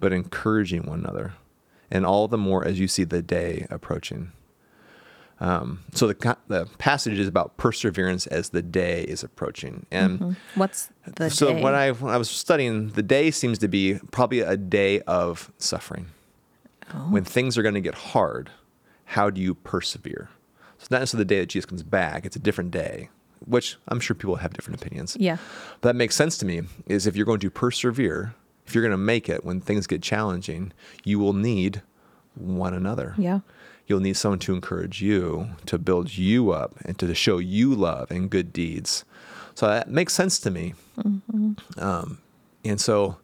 but 0.00 0.12
encouraging 0.12 0.84
one 0.84 1.00
another, 1.00 1.34
and 1.90 2.04
all 2.04 2.28
the 2.28 2.38
more 2.38 2.64
as 2.66 2.78
you 2.78 2.88
see 2.88 3.04
the 3.04 3.22
day 3.22 3.66
approaching. 3.70 4.32
Um, 5.40 5.80
so 5.92 6.06
the 6.06 6.36
the 6.48 6.66
passage 6.78 7.18
is 7.18 7.26
about 7.26 7.56
perseverance 7.56 8.26
as 8.28 8.50
the 8.50 8.62
day 8.62 9.02
is 9.02 9.22
approaching, 9.24 9.86
and 9.90 10.36
What's 10.54 10.90
the 11.16 11.28
so 11.28 11.52
day? 11.52 11.62
when 11.62 11.74
I 11.74 11.90
when 11.90 12.14
I 12.14 12.16
was 12.18 12.30
studying, 12.30 12.90
the 12.90 13.02
day 13.02 13.30
seems 13.30 13.58
to 13.58 13.68
be 13.68 13.98
probably 14.12 14.40
a 14.40 14.56
day 14.56 15.00
of 15.02 15.50
suffering. 15.58 16.06
Oh. 16.94 17.10
When 17.10 17.24
things 17.24 17.58
are 17.58 17.62
going 17.62 17.74
to 17.74 17.80
get 17.80 17.94
hard, 17.94 18.50
how 19.06 19.28
do 19.30 19.40
you 19.40 19.54
persevere? 19.54 20.28
So 20.78 20.82
it's 20.82 20.90
not 20.90 21.00
necessarily 21.00 21.24
the 21.24 21.34
day 21.34 21.40
that 21.40 21.46
Jesus 21.48 21.66
comes 21.66 21.82
back; 21.82 22.24
it's 22.24 22.36
a 22.36 22.40
different 22.40 22.70
day, 22.70 23.08
which 23.44 23.76
I'm 23.88 24.00
sure 24.00 24.14
people 24.14 24.36
have 24.36 24.52
different 24.52 24.80
opinions. 24.80 25.16
yeah, 25.18 25.38
But 25.80 25.88
that 25.88 25.96
makes 25.96 26.14
sense 26.14 26.38
to 26.38 26.46
me. 26.46 26.62
Is 26.86 27.06
if 27.08 27.16
you're 27.16 27.26
going 27.26 27.40
to 27.40 27.50
persevere, 27.50 28.34
if 28.66 28.74
you're 28.74 28.82
going 28.82 28.92
to 28.92 28.96
make 28.98 29.28
it 29.28 29.44
when 29.44 29.60
things 29.60 29.86
get 29.88 30.00
challenging, 30.02 30.72
you 31.04 31.18
will 31.18 31.32
need 31.32 31.82
one 32.36 32.74
another 32.74 33.14
yeah, 33.16 33.40
you'll 33.86 34.00
need 34.00 34.16
someone 34.16 34.38
to 34.40 34.54
encourage 34.54 35.02
you, 35.02 35.48
to 35.66 35.78
build 35.78 36.16
you 36.16 36.50
up, 36.52 36.74
and 36.84 36.98
to 36.98 37.14
show 37.14 37.38
you 37.38 37.74
love 37.74 38.10
and 38.10 38.30
good 38.30 38.52
deeds. 38.52 39.04
So 39.54 39.66
that 39.68 39.88
makes 39.88 40.12
sense 40.14 40.38
to 40.40 40.50
me. 40.50 40.74
Um, 41.78 42.18
and 42.64 42.80
so, 42.80 43.16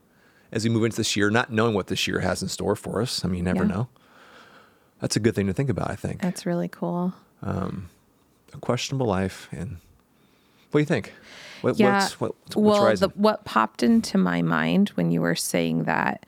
as 0.53 0.65
we 0.65 0.71
move 0.71 0.85
into 0.85 0.97
this 0.97 1.17
year, 1.17 1.31
not 1.31 1.53
knowing 1.53 1.75
what 1.75 1.87
this 1.87 2.07
year 2.07 2.21
has 2.21 2.43
in 2.43 2.49
store 2.49 2.77
for 2.77 3.01
us, 3.01 3.25
I 3.25 3.29
mean, 3.29 3.39
you 3.39 3.43
never 3.45 3.65
Yeah. 3.65 3.69
know. 3.75 3.89
That's 5.01 5.17
a 5.17 5.21
good 5.21 5.35
thing 5.35 5.47
to 5.47 5.53
think 5.55 5.71
about, 5.71 5.91
I 5.91 5.97
think. 5.97 6.21
that's 6.21 6.45
really 6.45 6.69
cool. 6.69 7.15
A 7.43 8.59
questionable 8.61 9.07
life. 9.07 9.49
And 9.53 9.79
what 10.71 10.79
do 10.79 10.81
you 10.81 10.85
think? 10.87 11.13
What, 11.63 11.79
Yeah. 11.79 12.01
What's, 12.01 12.21
what, 12.21 12.35
what's 12.55 12.57
well, 12.57 12.97
the, 12.97 13.09
what 13.15 13.45
popped 13.45 13.83
into 13.83 14.19
my 14.19 14.43
mind 14.43 14.91
when 14.91 15.11
you 15.11 15.21
were 15.21 15.37
saying 15.37 15.85
that, 15.85 16.27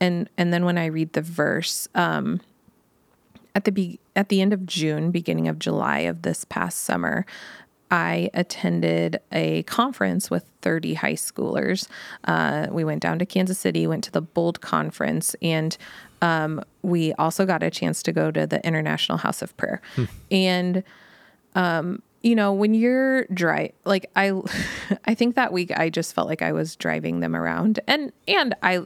and 0.00 0.28
and 0.38 0.52
then 0.52 0.64
when 0.64 0.78
I 0.78 0.86
read 0.86 1.12
the 1.14 1.22
verse, 1.22 1.88
um, 1.94 2.40
at 3.54 3.64
the 3.64 3.72
be- 3.72 4.00
at 4.16 4.28
the 4.28 4.40
end 4.40 4.52
of 4.52 4.66
June, 4.66 5.10
beginning 5.10 5.48
of 5.48 5.58
July 5.58 6.00
of 6.00 6.22
this 6.22 6.44
past 6.44 6.82
summer, 6.82 7.24
I 7.90 8.30
attended 8.34 9.20
a 9.30 9.62
conference 9.64 10.30
with 10.30 10.44
30 10.62 10.94
high 10.94 11.14
schoolers. 11.14 11.86
Uh, 12.24 12.66
we 12.70 12.82
went 12.82 13.02
down 13.02 13.18
to 13.20 13.26
Kansas 13.26 13.58
City, 13.58 13.86
went 13.86 14.04
to 14.04 14.10
the 14.10 14.20
Bold 14.20 14.60
Conference, 14.60 15.36
and 15.42 15.76
um, 16.22 16.62
we 16.82 17.12
also 17.14 17.46
got 17.46 17.62
a 17.62 17.70
chance 17.70 18.02
to 18.04 18.12
go 18.12 18.30
to 18.30 18.46
the 18.46 18.64
International 18.66 19.18
House 19.18 19.42
of 19.42 19.56
Prayer. 19.56 19.80
And 20.30 20.82
um, 21.54 22.02
you 22.22 22.34
know 22.34 22.52
when 22.52 22.74
you're 22.74 23.26
dry 23.26 23.70
like 23.84 24.10
i 24.16 24.32
i 25.04 25.14
think 25.14 25.36
that 25.36 25.52
week 25.52 25.70
i 25.78 25.90
just 25.90 26.14
felt 26.14 26.26
like 26.26 26.40
i 26.42 26.52
was 26.52 26.74
driving 26.74 27.20
them 27.20 27.36
around 27.36 27.78
and 27.86 28.12
and 28.26 28.56
i 28.62 28.82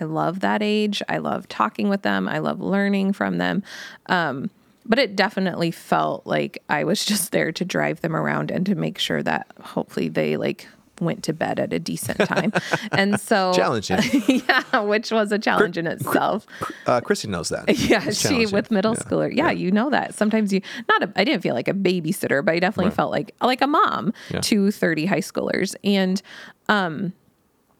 i 0.00 0.04
love 0.04 0.40
that 0.40 0.62
age 0.62 1.02
i 1.08 1.18
love 1.18 1.48
talking 1.48 1.88
with 1.88 2.02
them 2.02 2.28
i 2.28 2.38
love 2.38 2.60
learning 2.60 3.12
from 3.12 3.38
them 3.38 3.62
um 4.06 4.50
but 4.84 4.98
it 4.98 5.16
definitely 5.16 5.70
felt 5.70 6.26
like 6.26 6.58
i 6.68 6.84
was 6.84 7.04
just 7.12 7.32
there 7.32 7.52
to 7.52 7.64
drive 7.64 8.00
them 8.00 8.14
around 8.16 8.50
and 8.50 8.66
to 8.66 8.74
make 8.74 8.98
sure 8.98 9.22
that 9.22 9.46
hopefully 9.60 10.08
they 10.08 10.36
like 10.36 10.68
went 10.98 11.22
to 11.22 11.34
bed 11.34 11.60
at 11.60 11.74
a 11.74 11.78
decent 11.78 12.16
time 12.20 12.50
and 12.92 13.20
so 13.20 13.52
Challenging. 13.54 13.98
yeah 14.48 14.80
which 14.80 15.10
was 15.10 15.30
a 15.30 15.38
challenge 15.38 15.76
in 15.76 15.86
itself 15.86 16.46
uh, 16.86 17.02
Christy 17.02 17.28
knows 17.28 17.50
that. 17.50 17.68
yeah, 17.78 18.02
It's 18.06 18.18
she 18.26 18.46
with 18.46 18.70
middle 18.70 18.92
Yeah. 18.94 19.02
schooler. 19.02 19.34
Yeah, 19.34 19.50
you 19.50 19.70
know 19.72 19.90
that. 19.90 20.14
Sometimes 20.14 20.52
you 20.54 20.62
not 20.88 21.02
a, 21.02 21.12
I 21.16 21.24
didn't 21.24 21.42
feel 21.42 21.54
like 21.54 21.66
a 21.68 21.74
babysitter, 21.74 22.42
but 22.44 22.54
I 22.54 22.60
definitely 22.60 22.86
Right. 22.90 22.94
felt 22.96 23.10
like 23.10 23.34
like 23.42 23.60
a 23.60 23.66
mom 23.66 24.14
Yeah. 24.30 24.40
to 24.40 24.70
30 24.70 25.04
high 25.06 25.20
schoolers. 25.20 25.74
And 25.84 26.22
um 26.70 27.12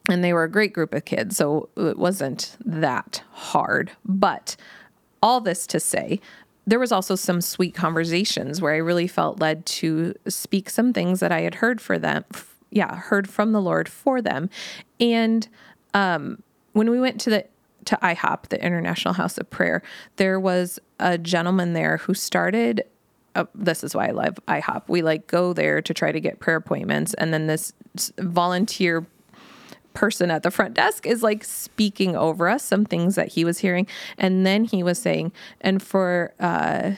and 0.09 0.23
they 0.23 0.33
were 0.33 0.45
a 0.45 0.51
great 0.51 0.73
group 0.73 0.95
of 0.95 1.05
kids, 1.05 1.37
so 1.37 1.69
it 1.77 1.99
wasn't 1.99 2.57
that 2.65 3.23
hard. 3.33 3.93
But 4.05 4.57
all 5.23 5.41
this 5.41 5.67
to 5.69 5.81
say, 5.81 6.21
there 6.67 6.79
was 6.79 6.93
also 6.93 7.15
some 7.15 7.41
sweet 7.41 7.75
conversations 7.75 8.61
where 8.61 8.75
I 8.75 8.79
really 8.79 9.07
felt 9.07 9.41
led 9.41 9.65
to 9.67 10.15
speak 10.29 10.69
some 10.69 10.93
things 10.93 11.21
that 11.21 11.33
I 11.33 11.43
had 11.43 11.57
heard 11.57 11.81
for 11.81 11.99
them. 11.99 12.25
Yeah, 12.71 12.97
heard 12.97 13.29
from 13.29 13.53
the 13.53 13.61
Lord 13.61 13.89
for 13.89 14.21
them. 14.21 14.51
And 14.99 15.47
um, 15.95 16.43
when 16.73 16.91
we 16.91 17.01
went 17.01 17.21
to 17.23 17.31
the 17.31 17.47
to 17.87 17.97
IHOP, 18.03 18.49
the 18.49 18.65
International 18.65 19.15
House 19.15 19.39
of 19.39 19.49
Prayer, 19.49 19.81
there 20.17 20.41
was 20.41 20.81
a 20.99 21.17
gentleman 21.19 21.73
there 21.73 21.99
who 21.99 22.15
started. 22.15 22.83
Uh, 23.37 23.45
this 23.55 23.85
is 23.85 23.95
why 23.95 24.09
I 24.09 24.11
love 24.11 24.39
IHOP. 24.49 24.89
We 24.89 25.03
like 25.03 25.29
go 25.29 25.53
there 25.53 25.81
to 25.81 25.95
try 25.95 26.11
to 26.11 26.21
get 26.21 26.41
prayer 26.41 26.57
appointments, 26.57 27.15
and 27.15 27.33
then 27.33 27.47
this 27.47 27.73
volunteer 28.19 29.07
person 29.97 30.31
at 30.31 30.43
the 30.43 30.51
front 30.51 30.75
desk 30.75 31.07
is 31.07 31.23
like 31.23 31.43
speaking 31.43 32.15
over 32.15 32.49
us 32.49 32.63
some 32.63 32.85
things 32.85 33.15
that 33.15 33.29
he 33.29 33.45
was 33.45 33.59
hearing. 33.59 33.87
And 34.19 34.47
then 34.47 34.65
he 34.65 34.83
was 34.83 34.99
saying 34.99 35.33
and 35.61 35.83
for 35.83 36.35
uh, 36.39 36.93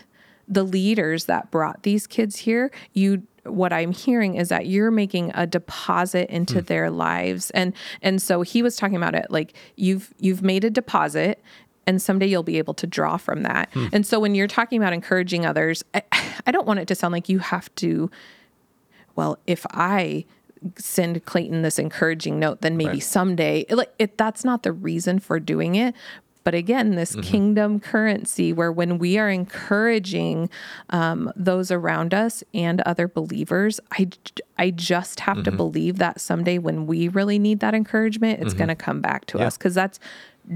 the 0.49 0.65
leaders 0.65 1.27
that 1.27 1.51
brought 1.51 1.85
these 1.85 2.07
kids 2.07 2.37
here 2.37 2.71
you 2.95 3.23
what 3.45 3.73
i'm 3.73 3.93
hearing 3.93 4.35
is 4.35 4.49
that 4.49 4.67
you're 4.67 4.91
making 4.91 5.31
a 5.35 5.47
deposit 5.47 6.29
into 6.29 6.61
their 6.61 6.91
lives. 6.91 7.51
And 7.51 7.73
and 8.03 8.21
so 8.21 8.43
he 8.43 8.63
was 8.63 8.77
talking 8.77 8.97
about 8.97 9.15
it 9.15 9.31
like 9.31 9.55
you've 9.77 10.13
you've 10.19 10.43
made 10.43 10.65
a 10.65 10.71
deposit 10.71 11.41
and 11.87 12.03
someday 12.03 12.27
you'll 12.27 12.43
be 12.43 12.59
able 12.59 12.75
to 12.75 12.87
draw 12.87 13.17
from 13.17 13.45
that. 13.45 13.71
And 13.93 14.07
so 14.07 14.21
when 14.21 14.35
you're 14.35 14.49
talking 14.49 14.79
about 14.79 14.93
encouraging 14.93 15.47
others 15.47 15.85
I, 15.95 16.03
I 16.47 16.51
don't 16.51 16.67
want 16.67 16.81
it 16.81 16.89
to 16.89 16.97
sound 16.97 17.13
like 17.13 17.29
you 17.29 17.39
have 17.39 17.73
to 17.77 18.11
well 19.15 19.39
if 19.47 19.65
i 19.71 20.25
send 20.77 21.25
Clayton 21.25 21.63
this 21.63 21.79
encouraging 21.79 22.39
note, 22.39 22.61
then 22.61 22.77
maybe 22.77 22.89
Right. 22.95 23.03
someday, 23.03 23.65
like 23.71 23.93
it, 23.99 24.17
that's 24.19 24.45
not 24.45 24.63
the 24.63 24.73
reason 24.73 25.19
for 25.19 25.39
doing 25.41 25.75
it. 25.75 25.95
But 26.45 26.55
again, 26.55 26.95
this 26.95 27.15
kingdom 27.17 27.79
currency 27.79 28.55
where 28.55 28.73
when 28.73 28.97
we 28.97 29.19
are 29.19 29.29
encouraging 29.29 30.49
um, 30.91 31.31
those 31.37 31.71
around 31.71 32.15
us 32.15 32.43
and 32.55 32.81
other 32.83 33.07
believers, 33.07 33.81
I, 33.93 34.09
I 34.57 34.71
just 34.71 35.21
have 35.21 35.43
to 35.45 35.51
believe 35.53 35.99
that 35.99 36.21
someday 36.21 36.57
when 36.57 36.87
we 36.87 37.09
really 37.09 37.39
need 37.39 37.61
that 37.61 37.75
encouragement, 37.75 38.41
it's 38.41 38.55
going 38.55 38.69
to 38.69 38.75
come 38.77 39.01
back 39.03 39.27
to 39.27 39.39
Yeah. 39.39 39.47
us 39.49 39.59
because 39.59 39.75
that's 39.75 39.99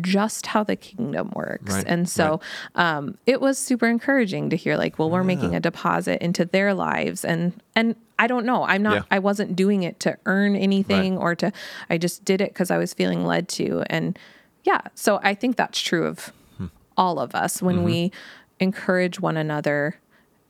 just 0.00 0.47
how 0.47 0.64
the 0.64 0.76
kingdom 0.76 1.30
works. 1.35 1.75
Right, 1.75 1.85
And 1.87 2.09
so 2.09 2.40
um, 2.75 3.18
it 3.26 3.42
was 3.42 3.59
super 3.59 3.87
encouraging 3.87 4.49
to 4.49 4.56
hear 4.56 4.78
like, 4.78 4.99
well, 4.99 5.11
we're 5.11 5.25
making 5.25 5.54
a 5.54 5.61
deposit 5.61 6.23
into 6.25 6.47
their 6.47 6.73
lives. 6.73 7.23
And, 7.23 7.52
and 7.76 7.97
I 8.23 8.26
don't 8.29 8.47
know, 8.47 8.62
I'm 8.62 8.83
not, 8.83 8.95
Yeah. 8.95 9.02
I 9.11 9.19
wasn't 9.19 9.57
doing 9.57 9.83
it 9.83 9.99
to 10.00 10.17
earn 10.26 10.55
anything 10.55 11.19
or 11.19 11.35
to, 11.37 11.50
I 11.91 11.99
just 11.99 12.25
did 12.25 12.41
it 12.41 12.50
because 12.55 12.71
I 12.71 12.79
was 12.79 12.95
feeling 12.95 13.26
led 13.26 13.49
to. 13.59 13.83
And 13.91 14.17
yeah, 14.64 14.81
so 14.95 15.19
I 15.25 15.35
think 15.35 15.57
that's 15.57 15.81
true 15.81 16.07
of 16.07 16.33
Hmm. 16.59 16.67
all 16.97 17.19
of 17.19 17.35
us 17.35 17.61
when 17.61 17.76
Mm-hmm. 17.76 17.85
we 17.85 18.12
encourage 18.61 19.19
one 19.21 19.37
another, 19.37 19.97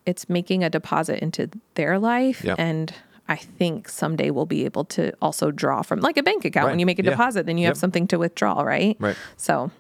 it's 0.05 0.29
making 0.29 0.63
a 0.63 0.69
deposit 0.69 1.23
into 1.23 1.49
their 1.75 1.99
life. 1.99 2.45
Yep. 2.45 2.57
And 2.59 2.93
I 3.29 3.37
think 3.37 3.89
someday 3.89 4.31
we'll 4.31 4.47
be 4.47 4.65
able 4.67 4.85
to 4.97 5.13
also 5.23 5.51
draw 5.51 5.81
from 5.83 6.01
like 6.01 6.19
a 6.19 6.23
bank 6.23 6.45
account. 6.45 6.67
Right. 6.67 6.73
When 6.73 6.79
you 6.81 6.87
make 6.87 6.99
a 6.99 7.05
Yeah. 7.05 7.11
deposit, 7.13 7.47
then 7.47 7.57
you 7.57 7.67
have 7.69 7.79
something 7.79 8.07
to 8.09 8.19
withdraw, 8.19 8.61
right? 8.63 8.97
Right. 9.01 9.17
So 9.39 9.71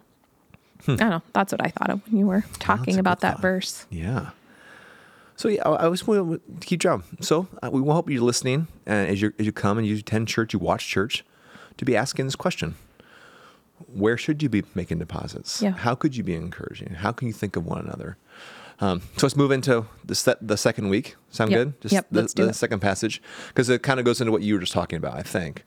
I 0.89 0.97
don't 0.97 1.11
know. 1.11 1.23
That's 1.35 1.53
what 1.53 1.61
I 1.65 1.69
thought 1.69 1.91
of 1.91 2.01
when 2.07 2.17
you 2.21 2.27
were 2.27 2.45
talking 2.59 2.97
a 2.97 3.01
about 3.01 3.21
that 3.21 3.35
thought. 3.35 3.43
verse. 3.43 3.87
Yeah. 3.91 4.31
So 5.43 5.49
yeah, 5.49 5.69
I 5.69 5.71
I 5.71 5.89
was 5.89 6.07
want 6.07 6.41
to 6.61 6.67
keep 6.67 6.79
drum. 6.79 7.03
So 7.21 7.49
uh, 7.61 7.69
we 7.73 7.81
will 7.81 7.95
hope 7.95 8.09
you're 8.09 8.23
listening 8.23 8.69
uh, 8.87 8.91
as 8.91 9.21
you 9.21 9.33
as 9.41 9.45
you 9.47 9.51
come 9.51 9.77
and 9.77 9.85
you 9.85 9.97
attend 9.97 10.29
church, 10.29 10.53
you 10.53 10.61
watch 10.61 10.87
church, 10.87 11.25
to 11.79 11.85
be 11.85 11.97
asking 11.97 12.27
this 12.27 12.37
question: 12.37 12.77
Where 13.93 14.17
should 14.17 14.41
you 14.41 14.49
be 14.49 14.63
making 14.77 15.01
deposits? 15.01 15.61
Yeah. 15.61 15.73
How 15.73 15.97
could 15.97 16.15
you 16.15 16.23
be 16.23 16.37
encouraging? 16.37 16.91
How 16.95 17.11
can 17.11 17.27
you 17.27 17.35
think 17.35 17.57
of 17.57 17.67
one 17.67 17.81
another? 17.81 18.19
Um, 18.79 19.01
so 19.17 19.27
let's 19.27 19.35
move 19.35 19.51
into 19.51 19.87
the 20.05 20.15
set, 20.15 20.39
the 20.47 20.57
second 20.57 20.91
week. 20.91 21.17
Sound 21.31 21.51
Yep. 21.51 21.59
good? 21.59 21.81
Just 21.81 21.93
Yep, 21.93 22.07
the, 22.13 22.23
the 22.37 22.49
it. 22.51 22.55
second 22.55 22.79
passage 22.79 23.21
because 23.49 23.69
it 23.69 23.83
kind 23.83 23.99
of 23.99 24.07
goes 24.07 24.21
into 24.21 24.31
what 24.31 24.43
you 24.43 24.55
were 24.55 24.61
just 24.61 24.73
talking 24.73 24.97
about. 24.97 25.19
I 25.19 25.23
think. 25.23 25.65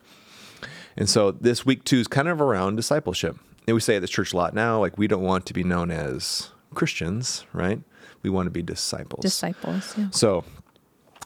And 0.96 1.10
so 1.10 1.32
this 1.32 1.66
week 1.66 1.84
two 1.84 1.98
is 2.00 2.08
kind 2.08 2.30
of 2.30 2.40
around 2.40 2.78
discipleship. 2.78 3.38
And 3.68 3.76
we 3.76 3.82
say 3.82 3.98
at 3.98 4.02
the 4.02 4.08
church 4.08 4.32
a 4.32 4.38
lot 4.38 4.54
now, 4.54 4.80
like 4.80 4.98
we 4.98 5.08
don't 5.08 5.24
want 5.24 5.46
to 5.48 5.54
be 5.54 5.66
known 5.66 5.92
as 5.92 6.52
Christians, 6.74 7.46
right? 7.52 7.82
We 8.26 8.32
want 8.32 8.48
to 8.48 8.52
be 8.52 8.64
disciples. 8.64 9.22
Disciples. 9.22 9.96
Yeah. 9.96 10.10
So 10.10 10.44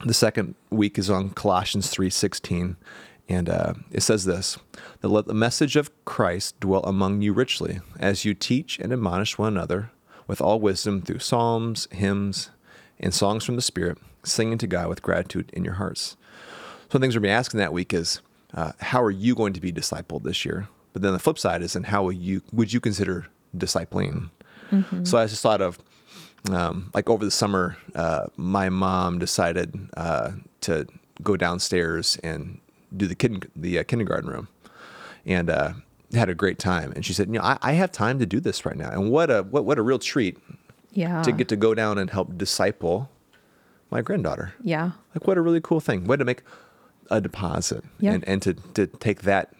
the 0.05 0.13
second 0.13 0.55
week 0.69 0.97
is 0.97 1.09
on 1.09 1.29
Colossians 1.29 1.89
3:16 1.93 2.75
and 3.29 3.47
uh, 3.47 3.73
it 3.89 4.01
says 4.01 4.25
this 4.25 4.57
that 4.99 5.07
let 5.07 5.25
the 5.25 5.33
message 5.33 5.77
of 5.77 5.91
Christ 6.03 6.59
dwell 6.59 6.83
among 6.83 7.21
you 7.21 7.31
richly 7.31 7.79
as 8.01 8.25
you 8.25 8.33
teach 8.33 8.79
and 8.79 8.91
admonish 8.91 9.37
one 9.37 9.53
another 9.53 9.91
with 10.27 10.41
all 10.41 10.59
wisdom 10.59 11.01
through 11.01 11.19
psalms, 11.19 11.87
hymns, 11.91 12.49
and 12.99 13.13
songs 13.13 13.45
from 13.45 13.55
the 13.55 13.61
Spirit, 13.61 13.97
singing 14.23 14.57
to 14.57 14.67
God 14.67 14.89
with 14.89 15.01
gratitude 15.01 15.49
in 15.53 15.63
your 15.63 15.75
hearts. 15.75 16.17
So 16.89 16.97
the 16.97 16.99
things 16.99 17.15
we're 17.15 17.21
going 17.21 17.29
to 17.29 17.35
be 17.35 17.39
asking 17.39 17.59
that 17.59 17.71
week 17.71 17.93
is 17.93 18.19
uh, 18.53 18.73
how 18.81 19.01
are 19.01 19.09
you 19.09 19.35
going 19.35 19.53
to 19.53 19.61
be 19.61 19.71
discipled 19.71 20.23
this 20.23 20.43
year? 20.43 20.67
But 20.91 21.01
then 21.03 21.13
the 21.13 21.19
flip 21.19 21.39
side 21.39 21.61
is, 21.61 21.77
and 21.77 21.85
how 21.85 22.03
will 22.03 22.11
you 22.11 22.41
would 22.51 22.73
you 22.73 22.81
consider 22.81 23.27
discipling? 23.55 24.31
So 25.03 25.17
I 25.17 25.25
just 25.25 25.41
thought 25.41 25.61
of 25.61 25.79
um, 26.51 26.89
like 26.93 27.09
over 27.09 27.23
the 27.25 27.31
summer, 27.31 27.77
uh, 27.95 28.27
my 28.37 28.69
mom 28.69 29.19
decided 29.19 29.75
uh, 29.97 30.31
to 30.61 30.87
go 31.21 31.35
downstairs 31.37 32.17
and 32.23 32.59
do 32.95 33.05
the 33.07 33.15
kid 33.15 33.49
the 33.55 33.79
uh, 33.79 33.83
kindergarten 33.83 34.29
room, 34.29 34.47
and 35.25 35.49
uh, 35.49 35.73
had 36.13 36.29
a 36.29 36.33
great 36.35 36.57
time. 36.59 36.91
And 36.95 37.05
she 37.05 37.13
said, 37.13 37.27
"You 37.27 37.33
know, 37.33 37.41
I, 37.43 37.57
I 37.61 37.71
have 37.73 37.91
time 37.91 38.19
to 38.19 38.25
do 38.25 38.39
this 38.39 38.65
right 38.65 38.77
now, 38.77 38.89
and 38.89 39.11
what 39.11 39.29
a 39.29 39.43
what 39.43 39.65
what 39.65 39.77
a 39.77 39.81
real 39.81 39.99
treat 39.99 40.37
Yeah. 40.91 41.21
to 41.23 41.31
get 41.31 41.47
to 41.49 41.55
go 41.55 41.73
down 41.75 41.97
and 41.97 42.09
help 42.09 42.37
disciple 42.37 43.09
my 43.91 44.01
granddaughter." 44.01 44.53
yeah. 44.63 44.91
Like 45.13 45.27
what 45.27 45.37
a 45.37 45.41
really 45.41 45.61
cool 45.61 45.79
thing. 45.81 46.05
Way 46.05 46.17
to 46.17 46.25
make 46.25 46.41
a 47.11 47.19
deposit 47.19 47.83
Yeah. 47.99 48.13
and, 48.13 48.27
and 48.27 48.41
to, 48.43 48.53
to 48.75 48.85
take 48.87 49.23
that 49.23 49.51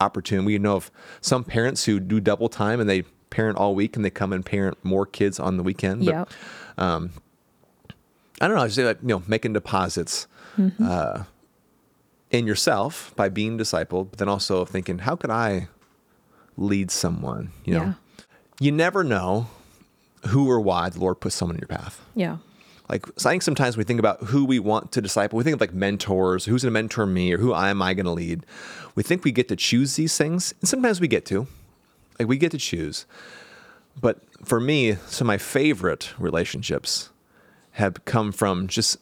opportunity. 0.00 0.46
We 0.46 0.58
know 0.58 0.76
of 0.76 0.90
some 1.22 1.42
parents 1.42 1.86
who 1.86 1.98
do 2.00 2.20
double 2.20 2.48
time 2.50 2.80
and 2.80 2.88
they 2.88 3.04
parent 3.30 3.58
all 3.58 3.74
week 3.74 3.96
and 3.96 4.04
they 4.04 4.10
come 4.10 4.32
and 4.32 4.44
parent 4.44 4.78
more 4.84 5.06
kids 5.06 5.38
on 5.40 5.56
the 5.56 5.62
weekend. 5.62 6.04
But 6.06 6.14
Yep. 6.14 6.30
I 8.40 8.46
don't 8.46 8.56
know, 8.56 8.62
I 8.62 8.66
just 8.66 8.76
say 8.76 8.84
like, 8.84 8.98
you 9.02 9.08
know, 9.08 9.22
making 9.26 9.52
deposits 9.52 10.26
Mm-hmm. 10.56 10.84
uh, 10.88 11.22
in 12.32 12.46
yourself 12.46 13.12
by 13.14 13.28
being 13.28 13.56
discipled, 13.56 14.10
but 14.10 14.18
then 14.18 14.28
also 14.28 14.64
thinking, 14.64 14.98
how 14.98 15.14
could 15.14 15.30
I 15.30 15.68
lead 16.56 16.90
someone? 16.90 17.52
You 17.64 17.74
know, 17.74 17.82
Yeah. 17.84 17.92
you 18.60 18.72
never 18.72 19.04
know 19.04 19.46
who 20.26 20.50
or 20.50 20.60
why 20.60 20.88
the 20.90 20.98
Lord 20.98 21.20
puts 21.20 21.36
someone 21.36 21.54
in 21.56 21.60
your 21.60 21.68
path. 21.68 22.04
Yeah. 22.16 22.38
Like 22.88 23.06
so 23.18 23.28
I 23.30 23.32
think 23.32 23.42
sometimes 23.42 23.76
we 23.76 23.84
think 23.84 24.00
about 24.00 24.24
who 24.24 24.44
we 24.44 24.58
want 24.58 24.90
to 24.92 25.00
disciple. 25.00 25.36
We 25.36 25.44
think 25.44 25.54
of 25.54 25.60
like 25.60 25.72
mentors, 25.74 26.44
who's 26.44 26.62
going 26.62 26.72
to 26.72 26.78
mentor 26.82 27.06
me, 27.06 27.32
or 27.32 27.38
who 27.38 27.54
am 27.54 27.80
I 27.80 27.94
going 27.94 28.06
to 28.06 28.12
lead. 28.12 28.44
We 28.96 29.02
think 29.04 29.24
we 29.24 29.30
get 29.30 29.46
to 29.48 29.56
choose 29.56 29.94
these 29.96 30.16
things, 30.18 30.54
and 30.60 30.68
sometimes 30.68 31.00
we 31.00 31.06
get 31.06 31.24
to. 31.26 31.46
Like 32.18 32.28
we 32.28 32.36
get 32.36 32.50
to 32.52 32.58
choose. 32.58 33.06
But 34.00 34.20
for 34.44 34.60
me, 34.60 34.94
some 35.06 35.26
of 35.26 35.28
my 35.28 35.38
favorite 35.38 36.12
relationships 36.18 37.10
have 37.72 38.04
come 38.04 38.32
from 38.32 38.66
just 38.68 38.98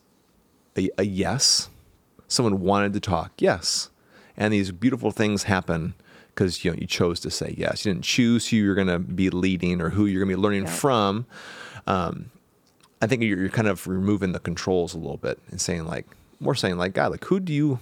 a, 0.76 0.88
a 0.99 1.04
yes. 1.04 1.68
Someone 2.28 2.61
wanted 2.61 2.92
to 2.94 3.00
talk, 3.00 3.32
yes, 3.38 3.88
and 4.37 4.52
these 4.52 4.73
beautiful 4.73 5.11
things 5.12 5.44
happen 5.44 5.94
because 6.35 6.64
you 6.64 6.70
know 6.73 6.76
you 6.80 6.87
chose 6.87 7.20
to 7.20 7.30
say 7.30 7.54
yes. 7.56 7.85
You 7.85 7.92
didn't 7.94 8.04
choose 8.04 8.49
who 8.49 8.56
you're 8.56 8.75
going 8.75 8.88
to 8.88 8.99
be 8.99 9.30
leading 9.30 9.80
or 9.80 9.90
who 9.90 10.06
you're 10.06 10.25
going 10.25 10.30
to 10.30 10.37
be 10.37 10.42
learning 10.42 10.64
Yeah. 10.64 10.70
from. 10.70 11.26
Um, 11.87 12.30
I 13.00 13.06
think 13.06 13.23
you're, 13.23 13.38
you're 13.38 13.49
kind 13.49 13.68
of 13.68 13.87
removing 13.87 14.32
the 14.32 14.40
controls 14.40 14.92
a 14.92 14.99
little 14.99 15.18
bit 15.18 15.38
and 15.50 15.61
saying 15.61 15.87
like 15.87 16.06
more 16.40 16.54
saying 16.54 16.78
like 16.78 16.94
God, 16.94 17.12
like 17.12 17.25
who 17.26 17.38
do 17.38 17.52
you 17.52 17.78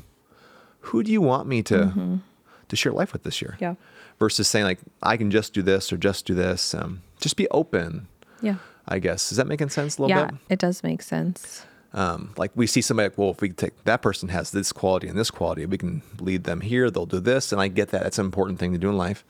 who 0.80 1.02
do 1.02 1.10
you 1.10 1.22
want 1.22 1.48
me 1.48 1.62
to 1.62 2.20
to 2.68 2.76
share 2.76 2.92
life 2.92 3.12
with 3.14 3.22
this 3.22 3.40
year? 3.40 3.56
Yeah. 3.60 3.76
Versus 4.18 4.47
saying 4.49 4.64
like 4.64 4.78
I 5.02 5.16
can 5.16 5.30
just 5.30 5.52
do 5.52 5.62
this 5.62 5.92
or 5.92 5.97
just 5.97 6.25
do 6.26 6.35
this. 6.35 6.75
Um, 6.75 7.02
just 7.21 7.37
be 7.37 7.49
open. 7.50 8.06
Yeah. 8.40 8.56
I 8.87 8.99
guess 8.99 9.33
is 9.33 9.38
that 9.38 9.47
making 9.47 9.71
sense 9.71 9.99
a 9.99 10.02
little 10.02 10.16
Yeah. 10.16 10.26
bit? 10.26 10.35
Yeah, 10.35 10.52
it 10.52 10.59
does 10.59 10.83
make 10.83 11.02
sense. 11.02 11.64
Um, 11.92 12.35
like 12.37 12.50
we 12.54 12.66
see 12.66 12.80
somebody 12.80 13.09
like, 13.09 13.18
well, 13.18 13.30
if 13.30 13.40
we 13.40 13.50
take 13.50 13.85
that 13.85 14.02
person 14.02 14.28
has 14.30 14.50
this 14.50 14.73
quality 14.73 15.06
and 15.09 15.16
this 15.18 15.30
quality, 15.30 15.64
we 15.66 15.78
can 15.78 16.02
lead 16.21 16.44
them 16.44 16.61
here. 16.61 16.90
They'll 16.90 17.06
do 17.06 17.21
this, 17.21 17.52
and 17.52 17.61
I 17.61 17.68
get 17.68 17.90
that. 17.90 18.02
That's 18.02 18.18
an 18.18 18.25
important 18.25 18.59
thing 18.59 18.73
to 18.73 18.78
do 18.78 18.88
in 18.88 18.97
life. 18.97 19.25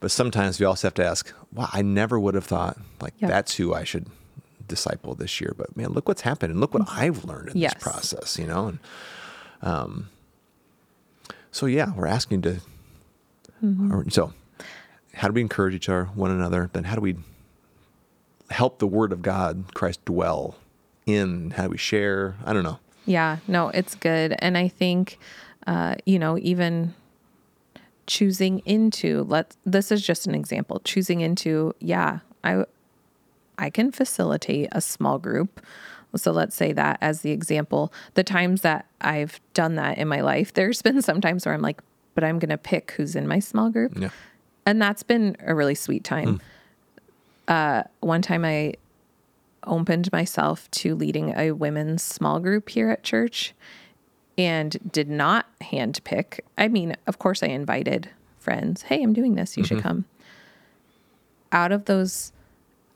But 0.00 0.10
sometimes 0.10 0.60
we 0.60 0.66
also 0.66 0.86
have 0.86 0.94
to 0.94 1.04
ask, 1.04 1.32
wow, 1.52 1.68
I 1.72 1.82
never 1.82 2.20
would 2.20 2.34
have 2.34 2.44
thought 2.44 2.78
like 3.00 3.14
Yeah. 3.18 3.28
that's 3.28 3.56
who 3.56 3.74
I 3.74 3.84
should 3.84 4.06
disciple 4.68 5.14
this 5.14 5.40
year. 5.40 5.54
But 5.56 5.76
man, 5.76 5.88
look 5.92 6.06
what's 6.06 6.20
happened 6.22 6.52
and 6.52 6.60
look 6.60 6.72
what 6.74 6.86
I've 6.90 7.24
learned 7.24 7.48
in 7.48 7.56
Yes. 7.56 7.74
this 7.74 7.82
process, 7.82 8.38
you 8.38 8.46
know? 8.46 8.68
And 8.68 8.78
um, 9.62 10.08
so 11.50 11.66
yeah, 11.66 11.92
we're 11.96 12.06
asking 12.06 12.42
to 12.42 12.60
or, 13.62 14.04
so 14.08 14.32
how 15.14 15.28
do 15.28 15.34
we 15.34 15.40
encourage 15.40 15.74
each 15.74 15.88
other, 15.88 16.04
one 16.14 16.30
another? 16.30 16.70
Then 16.72 16.84
how 16.84 16.94
do 16.94 17.00
we 17.00 17.16
help 18.50 18.78
the 18.78 18.86
word 18.86 19.12
of 19.12 19.22
God, 19.22 19.74
Christ 19.74 20.04
dwell 20.04 20.56
in? 21.06 21.50
How 21.50 21.64
do 21.64 21.70
we 21.70 21.78
share? 21.78 22.36
I 22.44 22.52
don't 22.52 22.62
know. 22.62 22.78
Yeah, 23.04 23.38
no, 23.48 23.68
it's 23.70 23.94
good. 23.94 24.36
And 24.38 24.56
I 24.58 24.68
think, 24.68 25.18
uh, 25.66 25.96
you 26.04 26.18
know, 26.18 26.38
even 26.38 26.94
choosing 28.06 28.60
into, 28.60 29.24
let 29.24 29.56
this 29.64 29.90
is 29.90 30.06
just 30.06 30.26
an 30.26 30.34
example, 30.34 30.80
choosing 30.84 31.20
into, 31.20 31.74
yeah, 31.80 32.20
I, 32.44 32.64
I 33.58 33.70
can 33.70 33.90
facilitate 33.92 34.68
a 34.72 34.80
small 34.80 35.18
group. 35.18 35.60
So 36.16 36.32
let's 36.32 36.56
say 36.56 36.72
that 36.72 36.98
as 37.00 37.20
the 37.20 37.32
example, 37.32 37.92
the 38.14 38.24
times 38.24 38.62
that 38.62 38.86
I've 39.00 39.40
done 39.52 39.74
that 39.74 39.98
in 39.98 40.08
my 40.08 40.20
life, 40.20 40.54
there's 40.54 40.80
been 40.80 41.02
some 41.02 41.20
times 41.20 41.44
where 41.44 41.54
I'm 41.54 41.60
like, 41.60 41.80
but 42.18 42.24
I'm 42.24 42.40
going 42.40 42.48
to 42.48 42.58
pick 42.58 42.90
who's 42.96 43.14
in 43.14 43.28
my 43.28 43.38
small 43.38 43.70
group. 43.70 43.96
Yeah. 43.96 44.08
And 44.66 44.82
that's 44.82 45.04
been 45.04 45.36
a 45.38 45.54
really 45.54 45.76
sweet 45.76 46.02
time. 46.02 46.40
Uh, 47.46 47.84
one 48.00 48.22
time 48.22 48.44
I 48.44 48.74
opened 49.64 50.10
myself 50.10 50.68
to 50.72 50.96
leading 50.96 51.32
a 51.38 51.52
women's 51.52 52.02
small 52.02 52.40
group 52.40 52.70
here 52.70 52.90
at 52.90 53.04
church 53.04 53.54
and 54.36 54.76
did 54.90 55.08
not 55.08 55.46
handpick. 55.60 56.40
I 56.58 56.66
mean, 56.66 56.96
of 57.06 57.20
course, 57.20 57.40
I 57.40 57.46
invited 57.46 58.10
friends. 58.40 58.82
Hey, 58.82 59.00
I'm 59.00 59.12
doing 59.12 59.36
this. 59.36 59.56
You 59.56 59.62
should 59.62 59.80
come. 59.80 60.04
Out 61.52 61.70
of 61.70 61.84
those, 61.84 62.32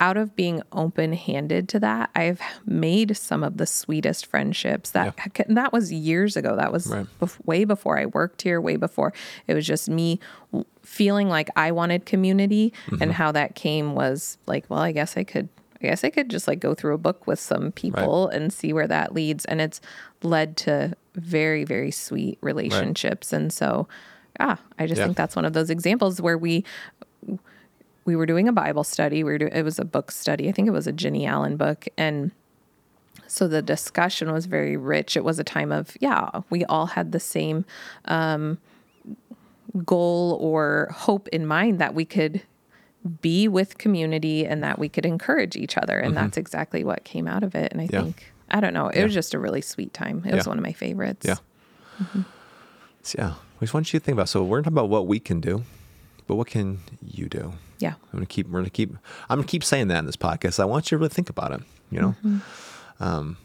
out 0.02 0.16
of 0.16 0.34
being 0.34 0.60
open 0.72 1.12
handed 1.12 1.68
to 1.68 1.78
that, 1.78 2.10
I've 2.16 2.40
made 2.66 3.16
some 3.16 3.44
of 3.44 3.56
the 3.56 3.66
sweetest 3.66 4.26
friendships. 4.26 4.90
That 4.90 5.14
and 5.46 5.56
that 5.56 5.72
was 5.72 5.92
years 5.92 6.36
ago. 6.36 6.56
That 6.56 6.72
was 6.72 6.88
Right. 6.88 7.06
bef- 7.20 7.38
way 7.46 7.64
before 7.64 7.98
I 7.98 8.06
worked 8.06 8.42
here. 8.42 8.60
Way 8.60 8.74
before 8.76 9.12
it 9.46 9.54
was 9.54 9.64
just 9.64 9.88
me 9.88 10.18
feeling 10.82 11.28
like 11.28 11.48
I 11.54 11.70
wanted 11.70 12.04
community, 12.04 12.72
and 13.00 13.12
how 13.12 13.30
that 13.32 13.54
came 13.54 13.94
was 13.94 14.38
like, 14.46 14.64
well, 14.68 14.80
I 14.80 14.90
guess 14.92 15.16
I 15.16 15.22
could. 15.24 15.48
I 15.80 15.86
guess 15.86 16.04
I 16.04 16.10
could 16.10 16.28
just 16.30 16.46
like 16.46 16.60
go 16.60 16.74
through 16.74 16.94
a 16.94 16.98
book 16.98 17.26
with 17.26 17.40
some 17.40 17.72
people 17.72 18.28
and 18.28 18.52
see 18.52 18.72
where 18.72 18.86
that 18.86 19.14
leads. 19.14 19.44
And 19.46 19.60
it's 19.60 19.80
led 20.22 20.56
to 20.58 20.96
very, 21.16 21.64
very 21.64 21.90
sweet 21.90 22.38
relationships. 22.40 23.32
And 23.32 23.52
so, 23.52 23.88
ah, 24.38 24.58
I 24.78 24.86
just 24.86 24.98
Yeah. 25.00 25.06
think 25.06 25.16
that's 25.16 25.34
one 25.34 25.44
of 25.44 25.54
those 25.54 25.70
examples 25.70 26.20
where 26.20 26.38
we 26.38 26.64
we 28.04 28.16
were 28.16 28.26
doing 28.26 28.48
a 28.48 28.52
Bible 28.52 28.84
study. 28.84 29.22
We 29.24 29.32
were 29.32 29.38
doing, 29.38 29.52
it 29.52 29.62
was 29.62 29.78
a 29.78 29.84
book 29.84 30.10
study. 30.10 30.48
I 30.48 30.52
think 30.52 30.68
it 30.68 30.72
was 30.72 30.86
a 30.86 30.92
Jennie 30.92 31.26
Allen 31.26 31.56
book. 31.56 31.86
And 31.96 32.32
so 33.26 33.46
the 33.48 33.62
discussion 33.62 34.32
was 34.32 34.46
very 34.46 34.76
rich. 34.76 35.16
It 35.16 35.24
was 35.24 35.38
a 35.38 35.44
time 35.44 35.72
of, 35.72 35.96
yeah, 36.00 36.42
we 36.50 36.64
all 36.66 36.86
had 36.86 37.12
the 37.12 37.20
same 37.20 37.64
um, 38.06 38.58
goal 39.84 40.36
or 40.40 40.88
hope 40.92 41.28
in 41.28 41.46
mind 41.46 41.78
that 41.78 41.94
we 41.94 42.04
could 42.04 42.42
be 43.20 43.48
with 43.48 43.78
community 43.78 44.46
and 44.46 44.62
that 44.62 44.78
we 44.78 44.88
could 44.88 45.06
encourage 45.06 45.56
each 45.56 45.76
other. 45.78 45.98
And 45.98 46.16
that's 46.16 46.36
exactly 46.36 46.84
what 46.84 47.04
came 47.04 47.26
out 47.26 47.42
of 47.42 47.54
it. 47.54 47.72
And 47.72 47.80
I 47.80 47.86
Mm-hmm. 47.86 47.94
Yeah. 47.94 48.02
think, 48.02 48.32
I 48.50 48.60
don't 48.60 48.74
know, 48.74 48.88
it 48.88 49.02
was 49.02 49.14
just 49.14 49.32
a 49.34 49.38
really 49.38 49.60
sweet 49.62 49.92
time. 49.94 50.24
It 50.26 50.34
was 50.34 50.46
one 50.46 50.58
of 50.58 50.62
my 50.62 50.72
favorites. 50.72 51.26
Yeah. 51.26 51.36
So, 53.02 53.16
yeah. 53.18 53.34
I 53.60 53.64
just 53.64 53.74
want 53.74 53.92
you 53.92 53.98
to 53.98 54.04
think 54.04 54.14
about. 54.14 54.28
So 54.28 54.42
we're 54.44 54.60
talking 54.60 54.74
about 54.74 54.88
what 54.88 55.06
we 55.06 55.18
can 55.20 55.40
do, 55.40 55.64
but 56.32 56.36
what 56.36 56.46
can 56.46 56.78
you 57.06 57.28
do? 57.28 57.52
Yeah. 57.78 57.92
I'm 57.92 58.10
gonna 58.14 58.24
keep. 58.24 58.48
We're 58.48 58.60
gonna 58.60 58.70
keep. 58.70 58.96
I'm 59.28 59.36
gonna 59.36 59.46
keep 59.46 59.62
saying 59.62 59.88
that 59.88 59.98
in 59.98 60.06
this 60.06 60.16
podcast. 60.16 60.58
I 60.58 60.64
want 60.64 60.86
you 60.86 60.96
to 60.96 61.00
really 61.00 61.10
think 61.10 61.28
about 61.28 61.52
it. 61.52 61.60
You 61.90 62.00
know. 62.00 62.14
Um, 63.00 63.36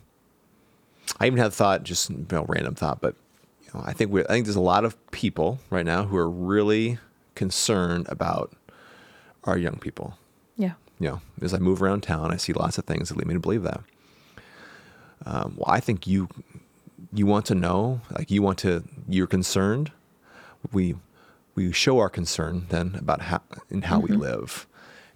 I 1.20 1.26
even 1.26 1.38
had 1.38 1.48
a 1.48 1.52
thought, 1.52 1.84
just 1.84 2.10
you 2.10 2.26
know, 2.32 2.46
random 2.48 2.76
thought, 2.76 3.02
but 3.02 3.16
you 3.62 3.72
know, 3.74 3.84
I 3.86 3.92
think 3.92 4.10
we. 4.10 4.24
I 4.24 4.28
think 4.28 4.46
there's 4.46 4.56
a 4.56 4.62
lot 4.62 4.86
of 4.86 4.96
people 5.12 5.60
right 5.70 5.86
now 5.86 6.06
who 6.06 6.16
are 6.16 6.30
really 6.30 6.98
concerned 7.36 8.06
about 8.08 8.56
our 9.44 9.58
young 9.58 9.80
people. 9.80 10.18
Yeah. 10.56 10.76
You 11.00 11.10
know, 11.10 11.22
as 11.42 11.54
I 11.54 11.58
move 11.58 11.82
around 11.82 12.04
town, 12.04 12.32
I 12.32 12.38
see 12.38 12.54
lots 12.54 12.78
of 12.78 12.86
things 12.86 13.10
that 13.10 13.18
lead 13.18 13.28
me 13.28 13.34
to 13.34 13.42
believe 13.42 13.64
that. 13.64 13.82
Um, 15.26 15.56
well, 15.58 15.70
I 15.76 15.82
think 15.82 16.08
you 16.08 16.30
you 17.14 17.26
want 17.26 17.48
to 17.48 17.56
know, 17.56 18.00
like 18.18 18.32
you 18.32 18.42
want 18.42 18.60
to, 18.60 18.86
you're 19.10 19.28
concerned. 19.28 19.92
We 20.72 20.96
we 21.58 21.72
show 21.74 21.98
our 22.00 22.10
concern 22.10 22.66
then 22.70 22.96
about 23.00 23.20
how 23.22 23.42
in 23.70 23.82
how 23.82 24.00
we 24.00 24.12
live, 24.16 24.66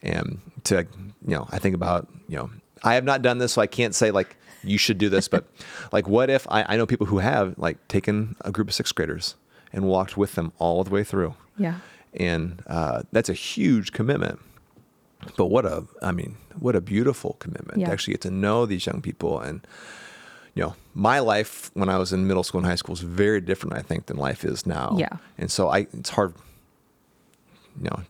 and 0.02 0.40
to 0.66 0.86
you 1.28 1.36
know, 1.36 1.48
I 1.52 1.60
think 1.60 1.76
about 1.76 2.08
you 2.28 2.36
know, 2.38 2.50
I 2.84 2.96
have 2.96 3.06
not 3.06 3.22
done 3.22 3.38
this, 3.38 3.54
so 3.54 3.62
I 3.62 3.68
can't 3.68 3.96
say 3.96 4.12
like 4.12 4.36
you 4.64 4.78
should 4.78 4.98
do 4.98 5.08
this, 5.10 5.28
but 5.30 5.46
like 5.94 6.08
what 6.08 6.30
if 6.30 6.46
I, 6.50 6.66
I 6.68 6.78
know 6.78 6.86
people 6.86 7.08
who 7.08 7.20
have 7.20 7.58
like 7.58 7.78
taken 7.88 8.36
a 8.42 8.52
group 8.52 8.68
of 8.68 8.74
sixth 8.74 8.94
graders 8.96 9.36
and 9.72 9.86
walked 9.86 10.18
with 10.18 10.34
them 10.36 10.52
all 10.58 10.84
the 10.84 10.90
way 10.92 11.04
through 11.04 11.34
Yeah. 11.58 11.76
and 12.14 12.62
uh, 12.68 13.04
that's 13.14 13.30
a 13.30 13.34
huge 13.34 13.92
commitment. 13.94 14.40
But 15.38 15.46
what 15.46 15.66
a, 15.66 15.84
I 16.02 16.12
mean, 16.12 16.38
what 16.60 16.76
a 16.76 16.82
beautiful 16.82 17.34
commitment 17.40 17.80
Yeah. 17.80 17.86
to 17.88 17.92
actually 17.94 18.14
get 18.16 18.22
to 18.22 18.32
know 18.32 18.66
these 18.66 18.86
young 18.88 19.02
people. 19.02 19.40
And 19.40 19.62
you 20.56 20.64
know, 20.64 20.76
my 20.94 21.20
life 21.20 21.72
when 21.74 21.88
I 21.90 21.98
was 21.98 22.12
in 22.14 22.28
middle 22.28 22.44
school 22.44 22.60
and 22.60 22.68
high 22.68 22.76
school 22.76 22.94
was 22.94 23.02
very 23.02 23.40
different, 23.42 23.76
I 23.78 23.82
think, 23.82 24.08
than 24.08 24.18
life 24.18 24.44
is 24.44 24.66
now. 24.66 24.96
Yeah. 25.00 25.18
And 25.38 25.50
so 25.50 25.70
I, 25.70 25.88
it's 25.94 26.10
hard, 26.10 26.34
you 27.82 27.90
know, 27.90 28.02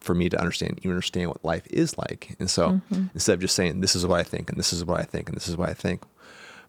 for 0.00 0.14
me 0.14 0.28
to 0.30 0.38
understand, 0.40 0.78
even 0.78 0.92
understand 0.92 1.28
what 1.28 1.44
life 1.44 1.66
is 1.68 1.98
like. 1.98 2.34
And 2.40 2.48
so 2.50 2.70
Mm-hmm. 2.70 3.06
instead 3.14 3.34
of 3.34 3.40
just 3.40 3.54
saying, 3.54 3.80
this 3.80 3.94
is 3.94 4.06
what 4.06 4.18
I 4.18 4.22
think, 4.22 4.48
and 4.48 4.58
this 4.58 4.72
is 4.72 4.84
what 4.84 4.98
I 5.00 5.02
think, 5.04 5.28
and 5.28 5.36
this 5.36 5.48
is 5.48 5.56
what 5.56 5.68
I 5.68 5.74
think, 5.74 6.02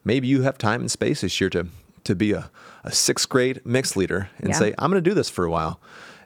maybe 0.03 0.27
you 0.27 0.41
have 0.41 0.57
time 0.57 0.81
and 0.81 0.91
space 0.91 1.21
this 1.21 1.39
year 1.39 1.49
to 1.51 1.67
to 2.05 2.15
be 2.15 2.31
a, 2.31 2.49
a 2.85 2.91
sixth 2.91 3.27
grade 3.27 3.61
mixed 3.65 3.95
leader 3.97 4.29
and 4.39 4.49
Yeah. 4.49 4.55
say, 4.59 4.73
I'm 4.77 4.89
going 4.89 5.03
to 5.03 5.09
do 5.09 5.13
this 5.13 5.29
for 5.29 5.43
a 5.45 5.49
while, 5.51 5.79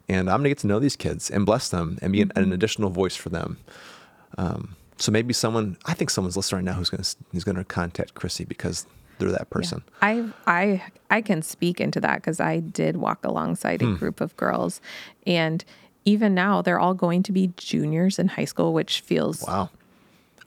and 0.08 0.30
I'm 0.30 0.38
going 0.38 0.44
to 0.44 0.50
get 0.50 0.60
to 0.60 0.68
know 0.68 0.80
these 0.80 0.96
kids 0.96 1.30
and 1.32 1.46
bless 1.46 1.68
them 1.70 1.98
and 2.02 2.12
be 2.14 2.22
an, 2.22 2.30
Mm-hmm. 2.30 2.44
an 2.44 2.54
additional 2.54 2.90
voice 2.90 3.16
for 3.16 3.30
them. 3.30 3.58
Um, 4.38 4.76
so 5.04 5.12
maybe 5.12 5.34
someone, 5.34 5.76
I 5.86 5.94
think 5.94 6.10
someone's 6.10 6.38
listening 6.38 6.60
right 6.66 6.72
now 6.72 6.78
who's 6.78 6.89
going 6.89 7.04
to 7.04 7.16
who's 7.34 7.44
going 7.44 7.58
to 7.58 7.66
contact 7.66 8.13
Chrissy 8.13 8.46
because 8.46 8.86
they're 9.20 9.32
that 9.32 9.50
person. 9.50 9.84
I 10.02 10.24
I 10.48 10.82
I 11.10 11.22
can 11.22 11.42
speak 11.42 11.82
into 11.82 12.00
that 12.02 12.16
because 12.16 12.39
I 12.39 12.60
did 12.62 12.96
walk 12.98 13.26
alongside 13.26 13.82
Hmm. 13.82 13.94
a 13.96 13.98
group 13.98 14.22
of 14.22 14.36
girls, 14.38 14.80
and 15.28 15.63
even 16.06 16.34
now 16.34 16.62
they're 16.62 16.80
all 16.80 16.94
going 16.94 17.22
to 17.24 17.32
be 17.34 17.52
juniors 17.58 18.18
in 18.18 18.28
high 18.30 18.46
school, 18.46 18.74
which 18.74 19.02
feels 19.02 19.44
Wow. 19.48 19.70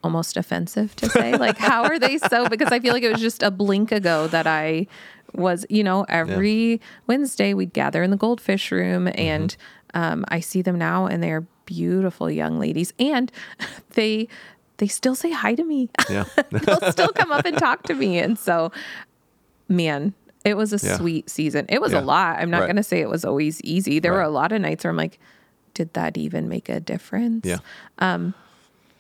almost 0.03 0.37
offensive 0.37 0.95
to 0.97 1.09
say. 1.11 1.37
like, 1.47 1.59
how 1.59 1.85
are 1.85 1.99
they 1.99 2.17
so? 2.19 2.49
Because 2.49 2.73
I 2.73 2.81
feel 2.81 2.93
like 2.93 3.03
it 3.03 3.13
was 3.13 3.21
just 3.21 3.43
a 3.43 3.51
blink 3.51 3.93
ago 3.93 4.27
that 4.29 4.47
I 4.47 4.87
was, 5.35 5.67
you 5.69 5.83
know, 5.85 6.05
every 6.09 6.81
Wednesday 7.07 7.53
we'd 7.55 7.73
gather 7.73 8.03
in 8.03 8.11
the 8.11 8.17
goldfish 8.17 8.71
room, 8.73 9.05
Mm-hmm. 9.07 9.19
and 9.21 9.57
um, 9.95 10.25
I 10.29 10.41
see 10.41 10.63
them 10.63 10.79
now, 10.79 11.07
and 11.07 11.23
they're 11.23 11.47
beautiful 11.67 12.31
young 12.31 12.59
ladies, 12.59 12.95
and 12.99 13.31
they 13.91 14.29
they 14.79 14.87
still 14.89 15.15
say 15.15 15.31
hi 15.31 15.55
to 15.55 15.65
me. 15.65 15.89
Yeah. 16.11 16.25
They'll 16.51 16.93
still 16.93 17.09
come 17.13 17.33
up 17.33 17.45
and 17.47 17.57
talk 17.59 17.83
to 17.85 17.95
me, 17.95 18.19
and 18.19 18.39
so, 18.39 18.73
man. 19.69 20.15
It 20.45 20.57
was 20.57 20.73
a 20.73 20.87
Yeah. 20.87 20.97
sweet 20.97 21.29
season. 21.29 21.67
It 21.69 21.81
was 21.81 21.91
Yeah. 21.93 22.01
a 22.01 22.03
lot. 22.03 22.39
I'm 22.39 22.51
not 22.51 22.61
Right. 22.61 22.67
going 22.67 22.77
to 22.77 22.85
say 22.85 23.01
it 23.01 23.09
was 23.09 23.25
always 23.25 23.61
easy. 23.63 23.99
There 23.99 24.13
were 24.13 24.23
a 24.23 24.29
lot 24.31 24.53
of 24.53 24.61
nights 24.61 24.85
where 24.85 24.93
I'm 24.93 24.97
like, 24.97 25.19
did 25.75 25.93
that 25.95 26.17
even 26.17 26.49
make 26.49 26.69
a 26.69 26.79
difference? 26.79 27.45
Yeah. 27.45 27.59
Um, 27.99 28.33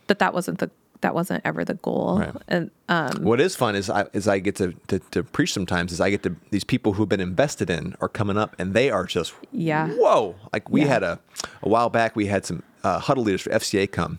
but 0.09 0.19
that 0.19 0.35
wasn't 0.35 0.59
the 0.59 0.73
that 1.03 1.15
wasn't 1.15 1.43
ever 1.45 1.65
the 1.65 1.75
goal. 1.75 2.19
Right. 2.21 2.35
And 2.49 2.71
um, 2.89 3.23
what 3.23 3.41
is 3.41 3.55
fun 3.57 3.75
is 3.77 3.91
I 3.91 4.07
is 4.13 4.27
I 4.29 4.39
get 4.39 4.57
to, 4.57 4.73
to 4.89 4.99
to 5.11 5.23
preach 5.23 5.53
sometimes 5.53 5.93
is 5.93 6.01
I 6.01 6.11
get 6.11 6.23
to 6.25 6.35
these 6.51 6.65
people 6.65 6.95
who've 6.95 7.09
been 7.09 7.21
invested 7.21 7.71
in 7.71 7.95
are 8.01 8.09
coming 8.09 8.37
up 8.39 8.55
and 8.59 8.75
they 8.75 8.91
are 8.91 9.05
just 9.05 9.35
Yeah. 9.53 9.89
whoa 9.91 10.35
like 10.53 10.69
we 10.71 10.81
Yeah. 10.83 10.87
had 10.89 11.03
a 11.03 11.19
a 11.63 11.69
while 11.69 11.91
back 11.91 12.17
we 12.17 12.27
had 12.27 12.45
some 12.47 12.63
uh, 12.85 12.99
huddle 13.01 13.25
leaders 13.25 13.43
for 13.43 13.51
FCA 13.51 13.91
come 13.91 14.19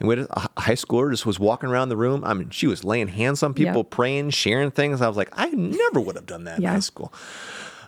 and 0.00 0.08
we 0.08 0.16
had 0.16 0.26
a 0.30 0.60
high 0.60 0.74
schooler 0.74 1.10
just 1.10 1.26
was 1.26 1.38
walking 1.40 1.68
around 1.68 1.88
the 1.88 1.96
room 1.96 2.22
I 2.24 2.32
mean 2.34 2.50
she 2.50 2.66
was 2.66 2.84
laying 2.84 3.08
hands 3.08 3.42
on 3.42 3.54
people 3.54 3.78
Yep. 3.82 3.90
praying 3.90 4.30
sharing 4.30 4.70
things 4.70 5.00
I 5.02 5.08
was 5.08 5.16
like 5.16 5.30
I 5.32 5.48
never 5.50 6.00
would 6.00 6.14
have 6.16 6.26
done 6.26 6.44
that 6.44 6.58
in 6.58 6.64
high 6.64 6.80
school 6.80 7.12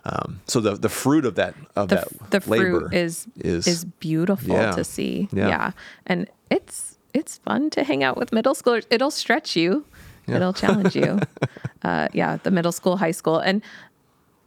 um, 0.04 0.40
so 0.46 0.60
the 0.60 0.74
the 0.76 0.88
fruit 0.88 1.24
of 1.24 1.34
that 1.34 1.54
of 1.74 1.88
the 1.88 1.96
that 1.96 2.30
the 2.30 2.40
fruit 2.40 2.92
is 2.94 3.26
is 3.38 3.66
is 3.66 3.84
beautiful 3.84 4.54
Yeah. 4.54 4.70
to 4.72 4.84
see. 4.84 5.28
Yeah. 5.32 5.48
Yeah. 5.48 5.70
and 6.06 6.28
it's 6.50 6.95
it's 7.16 7.38
fun 7.38 7.70
to 7.70 7.82
hang 7.84 8.04
out 8.04 8.16
with 8.16 8.32
middle 8.32 8.54
schoolers. 8.54 8.84
It'll 8.90 9.10
stretch 9.10 9.56
you. 9.56 9.84
Yeah. 10.26 10.36
It'll 10.36 10.52
challenge 10.52 10.94
you. 10.96 11.20
uh, 11.82 12.08
yeah, 12.12 12.36
the 12.42 12.50
middle 12.50 12.72
school, 12.72 12.96
high 12.96 13.12
school, 13.12 13.38
and 13.38 13.62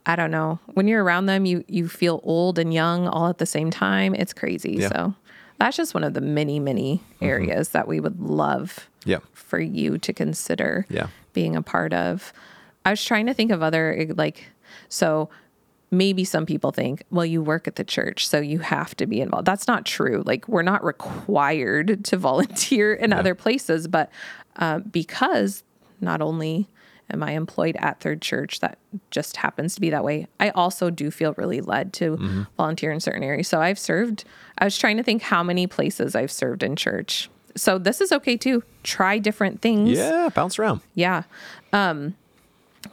I 0.06 0.16
don't 0.16 0.30
know 0.30 0.58
when 0.74 0.88
you're 0.88 1.02
around 1.02 1.26
them, 1.26 1.44
you 1.46 1.64
you 1.68 1.88
feel 1.88 2.20
old 2.22 2.58
and 2.58 2.72
young 2.72 3.06
all 3.08 3.28
at 3.28 3.38
the 3.38 3.46
same 3.46 3.70
time. 3.70 4.14
It's 4.14 4.32
crazy. 4.32 4.72
Yeah. 4.78 4.88
Mm-hmm. 4.88 4.94
So 5.10 5.14
that's 5.58 5.76
just 5.76 5.94
one 5.94 6.04
of 6.04 6.14
the 6.14 6.20
many 6.20 6.58
many 6.60 7.02
areas 7.20 7.70
that 7.70 7.86
we 7.88 8.00
would 8.00 8.18
love 8.20 8.88
yeah 9.04 9.18
for 9.32 9.60
you 9.60 9.98
to 9.98 10.12
consider 10.12 10.86
Yeah. 10.88 11.08
being 11.32 11.56
a 11.56 11.62
part 11.62 11.92
of. 11.92 12.32
I 12.84 12.90
was 12.90 13.04
trying 13.04 13.26
to 13.26 13.34
think 13.34 13.50
of 13.50 13.62
other 13.62 14.06
like 14.16 14.44
so 14.88 15.28
maybe 15.90 16.24
some 16.24 16.46
people 16.46 16.70
think, 16.70 17.02
well, 17.10 17.26
you 17.26 17.42
work 17.42 17.66
at 17.66 17.76
the 17.76 17.84
church, 17.84 18.26
so 18.26 18.40
you 18.40 18.60
have 18.60 18.96
to 18.96 19.06
be 19.06 19.20
involved. 19.20 19.46
That's 19.46 19.66
not 19.66 19.84
true. 19.84 20.22
Like 20.24 20.46
we're 20.48 20.62
not 20.62 20.84
required 20.84 22.04
to 22.06 22.16
volunteer 22.16 22.94
in 22.94 23.12
other 23.12 23.34
places, 23.34 23.88
but 23.88 24.10
uh, 24.56 24.78
because 24.80 25.62
not 26.00 26.22
only 26.22 26.68
am 27.12 27.22
I 27.22 27.32
employed 27.32 27.76
at 27.80 28.00
Third 28.00 28.22
Church, 28.22 28.60
that 28.60 28.78
just 29.10 29.36
happens 29.36 29.74
to 29.74 29.80
be 29.80 29.90
that 29.90 30.04
way. 30.04 30.28
I 30.38 30.50
also 30.50 30.90
do 30.90 31.10
feel 31.10 31.34
really 31.36 31.60
led 31.60 31.92
to 31.94 32.46
volunteer 32.56 32.92
in 32.92 33.00
certain 33.00 33.24
areas. 33.24 33.48
So 33.48 33.60
I've 33.60 33.78
served. 33.78 34.24
I 34.58 34.64
was 34.64 34.78
trying 34.78 34.96
to 34.96 35.02
think 35.02 35.22
how 35.22 35.42
many 35.42 35.66
places 35.66 36.14
I've 36.14 36.30
served 36.30 36.62
in 36.62 36.76
church. 36.76 37.28
So 37.56 37.78
this 37.78 38.00
is 38.00 38.12
okay 38.12 38.36
too. 38.36 38.62
Try 38.84 39.18
different 39.18 39.60
things 39.60 39.98
yeah 39.98 40.28
bounce 40.32 40.58
around 40.58 40.82
yeah. 40.94 41.24
Um, 41.72 42.14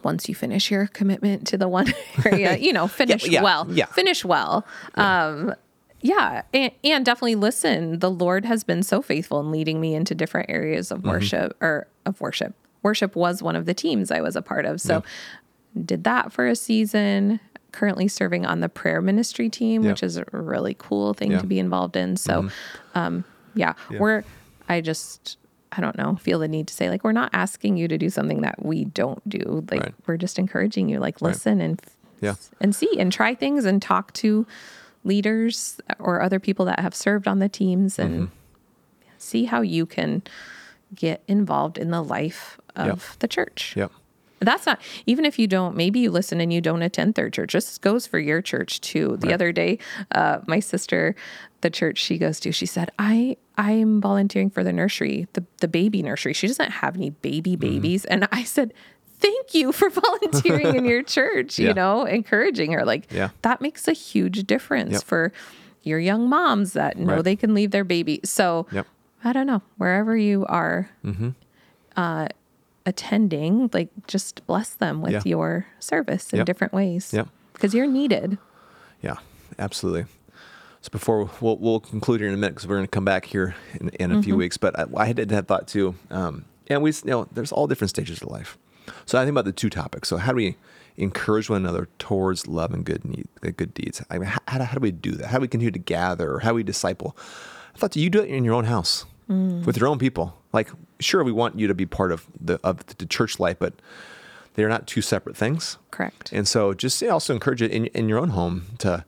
once 0.02 0.28
you 0.28 0.34
finish 0.34 0.70
your 0.70 0.86
commitment 0.88 1.46
to 1.48 1.56
the 1.58 1.68
one 1.68 1.92
area, 2.24 2.56
you 2.56 2.72
know, 2.72 2.86
finish 2.86 3.26
yeah, 3.26 3.42
well. 3.42 3.66
yeah. 3.70 3.86
Finish 3.86 4.24
well. 4.24 4.66
Um, 4.94 5.54
yeah 6.00 6.42
and, 6.54 6.70
and 6.84 7.04
definitely 7.04 7.34
listen 7.34 7.98
the 7.98 8.08
lord 8.10 8.44
has 8.44 8.62
been 8.62 8.84
so 8.84 9.02
faithful 9.02 9.40
in 9.40 9.50
leading 9.50 9.80
me 9.80 9.96
into 9.96 10.14
different 10.14 10.48
areas 10.48 10.92
of 10.92 11.02
worship 11.02 11.56
or 11.60 11.88
of 12.06 12.20
worship 12.20 12.54
worship 12.84 13.16
was 13.16 13.42
one 13.42 13.56
of 13.56 13.66
the 13.66 13.74
teams 13.74 14.12
i 14.12 14.20
was 14.20 14.36
a 14.36 14.40
part 14.42 14.64
of 14.64 14.80
so 14.80 15.02
did 15.84 16.04
that 16.04 16.32
for 16.32 16.46
a 16.46 16.54
season 16.54 17.40
currently 17.72 18.06
serving 18.06 18.46
on 18.46 18.60
the 18.60 18.68
prayer 18.68 19.02
ministry 19.02 19.48
team 19.48 19.82
Yeah. 19.82 19.90
which 19.90 20.04
is 20.04 20.16
a 20.18 20.24
really 20.30 20.76
cool 20.78 21.14
thing 21.14 21.32
Yeah. 21.32 21.40
to 21.40 21.46
be 21.48 21.58
involved 21.58 21.96
in 21.96 22.16
so 22.16 22.48
um 22.94 23.24
yeah, 23.56 23.74
we're 23.98 24.22
i 24.68 24.80
just 24.80 25.36
i 25.72 25.80
don't 25.80 25.96
know 25.98 26.16
feel 26.16 26.38
the 26.38 26.48
need 26.48 26.66
to 26.66 26.74
say 26.74 26.88
like 26.90 27.04
we're 27.04 27.12
not 27.12 27.30
asking 27.32 27.76
you 27.76 27.86
to 27.88 27.98
do 27.98 28.08
something 28.10 28.40
that 28.42 28.64
we 28.64 28.84
don't 28.86 29.26
do 29.28 29.64
like 29.70 29.82
Right. 29.82 29.94
we're 30.06 30.16
just 30.16 30.38
encouraging 30.38 30.88
you 30.88 30.98
like 30.98 31.20
listen 31.22 31.60
and 31.60 31.80
Yeah. 32.20 32.34
and 32.60 32.74
see 32.74 32.98
and 32.98 33.12
try 33.12 33.34
things 33.34 33.64
and 33.64 33.80
talk 33.82 34.12
to 34.14 34.46
leaders 35.04 35.80
or 35.98 36.20
other 36.20 36.40
people 36.40 36.64
that 36.66 36.80
have 36.80 36.94
served 36.94 37.28
on 37.28 37.38
the 37.38 37.48
teams 37.48 37.98
and 37.98 38.14
Mm-hmm. 38.14 38.34
see 39.18 39.44
how 39.44 39.60
you 39.62 39.84
can 39.86 40.22
get 40.94 41.22
involved 41.28 41.76
in 41.78 41.90
the 41.90 42.02
life 42.02 42.58
of 42.76 42.86
Yep. 42.86 42.98
the 43.18 43.28
church. 43.28 43.74
Yep. 43.76 43.92
That's 44.40 44.66
not 44.66 44.80
even 45.06 45.24
if 45.24 45.38
you 45.38 45.46
don't. 45.46 45.76
Maybe 45.76 46.00
you 46.00 46.10
listen 46.10 46.40
and 46.40 46.52
you 46.52 46.60
don't 46.60 46.82
attend 46.82 47.14
third 47.14 47.32
church. 47.32 47.52
This 47.52 47.78
goes 47.78 48.06
for 48.06 48.18
your 48.18 48.40
church 48.42 48.80
too. 48.80 49.16
The 49.20 49.32
other 49.34 49.52
day, 49.52 49.78
uh, 50.12 50.38
my 50.46 50.60
sister, 50.60 51.14
the 51.62 51.70
church 51.70 51.98
she 51.98 52.18
goes 52.18 52.38
to, 52.40 52.52
she 52.52 52.66
said, 52.66 52.90
"I 52.98 53.36
I'm 53.56 54.00
volunteering 54.00 54.50
for 54.50 54.62
the 54.62 54.72
nursery, 54.72 55.26
the 55.32 55.44
the 55.60 55.68
baby 55.68 56.02
nursery. 56.02 56.32
She 56.32 56.46
doesn't 56.46 56.70
have 56.70 56.96
any 56.96 57.10
baby 57.10 57.52
Mm-hmm. 57.56 57.60
babies." 57.60 58.04
And 58.04 58.28
I 58.30 58.44
said, 58.44 58.72
"Thank 59.18 59.54
you 59.54 59.72
for 59.72 59.90
volunteering 60.02 60.76
in 60.76 60.84
your 60.84 61.02
church. 61.02 61.58
Yeah. 61.58 61.68
You 61.68 61.74
know, 61.74 62.04
encouraging 62.04 62.72
her 62.72 62.84
like 62.84 63.12
Yeah. 63.12 63.30
that 63.42 63.60
makes 63.60 63.88
a 63.88 63.92
huge 63.92 64.46
difference 64.46 64.92
Yep. 64.92 65.02
for 65.02 65.32
your 65.82 65.98
young 65.98 66.28
moms 66.28 66.74
that 66.74 66.96
know 66.98 67.14
Right. 67.16 67.24
they 67.24 67.36
can 67.36 67.54
leave 67.54 67.70
their 67.72 67.84
baby. 67.84 68.20
So 68.24 68.66
Yep. 68.70 68.86
I 69.24 69.32
don't 69.32 69.46
know 69.48 69.62
wherever 69.78 70.16
you 70.16 70.46
are." 70.46 70.90
Mm-hmm. 71.04 71.30
Uh, 71.96 72.28
attending 72.88 73.68
like 73.74 73.90
just 74.06 74.44
bless 74.46 74.70
them 74.70 75.02
with 75.02 75.12
Yeah. 75.12 75.22
your 75.24 75.66
service 75.78 76.32
in 76.32 76.38
Yep. 76.38 76.46
different 76.46 76.72
ways 76.72 77.12
Yep. 77.12 77.28
because 77.52 77.74
you're 77.74 77.86
needed 77.86 78.38
Yeah, 79.02 79.16
absolutely. 79.58 80.06
So 80.80 80.88
before 80.90 81.30
we'll, 81.40 81.56
we'll 81.58 81.80
conclude 81.80 82.20
here 82.20 82.28
in 82.28 82.34
a 82.34 82.36
minute 82.38 82.54
because 82.54 82.66
we're 82.66 82.76
going 82.76 82.86
to 82.86 82.90
come 82.90 83.04
back 83.04 83.26
here 83.26 83.54
in, 83.80 83.88
in 83.90 84.10
a 84.12 84.22
few 84.22 84.36
weeks. 84.36 84.56
But 84.56 84.78
I, 84.78 84.86
I 84.96 85.06
had 85.06 85.16
that 85.16 85.46
thought 85.46 85.68
too, 85.68 85.94
um, 86.10 86.44
and 86.68 86.82
we 86.82 86.90
you 86.90 87.10
know 87.10 87.28
there's 87.32 87.52
all 87.52 87.66
different 87.66 87.90
stages 87.90 88.22
of 88.22 88.28
life. 88.30 88.56
So 89.06 89.18
I 89.18 89.22
think 89.22 89.30
about 89.32 89.44
the 89.44 89.52
two 89.52 89.70
topics. 89.70 90.08
So 90.08 90.16
how 90.16 90.32
do 90.32 90.36
we 90.36 90.56
encourage 90.96 91.50
one 91.50 91.62
another 91.62 91.88
towards 91.98 92.46
love 92.48 92.72
and 92.72 92.84
good 92.84 93.04
need, 93.04 93.28
good 93.56 93.74
deeds? 93.74 94.02
I 94.10 94.18
mean, 94.18 94.28
how, 94.28 94.40
how, 94.46 94.74
do, 94.74 94.80
we 94.80 94.90
do 94.92 95.12
that? 95.12 95.26
How 95.28 95.38
do 95.38 95.42
we 95.42 95.48
continue 95.48 95.70
to 95.72 95.78
gather? 95.78 96.32
Or 96.34 96.38
how 96.40 96.50
do 96.50 96.54
we 96.56 96.62
disciple? 96.62 97.16
I 97.74 97.78
thought 97.78 97.90
do 97.92 98.00
you 98.00 98.08
do 98.10 98.20
it 98.22 98.28
in 98.30 98.44
your 98.44 98.54
own 98.54 98.64
house 98.64 99.04
with 99.28 99.76
your 99.76 99.88
own 99.88 99.98
people. 99.98 100.36
Like, 100.52 100.70
sure, 101.00 101.22
we 101.22 101.32
want 101.32 101.58
you 101.58 101.66
to 101.68 101.74
be 101.74 101.86
part 101.86 102.12
of 102.12 102.26
the 102.40 102.58
of 102.64 102.84
the 102.86 103.06
church 103.06 103.38
life, 103.38 103.58
but 103.58 103.74
they're 104.54 104.68
not 104.68 104.86
two 104.86 105.02
separate 105.02 105.36
things. 105.36 105.78
correct. 105.90 106.32
And 106.32 106.48
so 106.48 106.74
just 106.74 107.00
you 107.02 107.08
know, 107.08 107.14
also 107.14 107.34
encourage 107.34 107.62
it 107.62 107.70
in, 107.70 107.86
in 107.86 108.08
your 108.08 108.18
own 108.18 108.30
home 108.30 108.64
to 108.78 109.04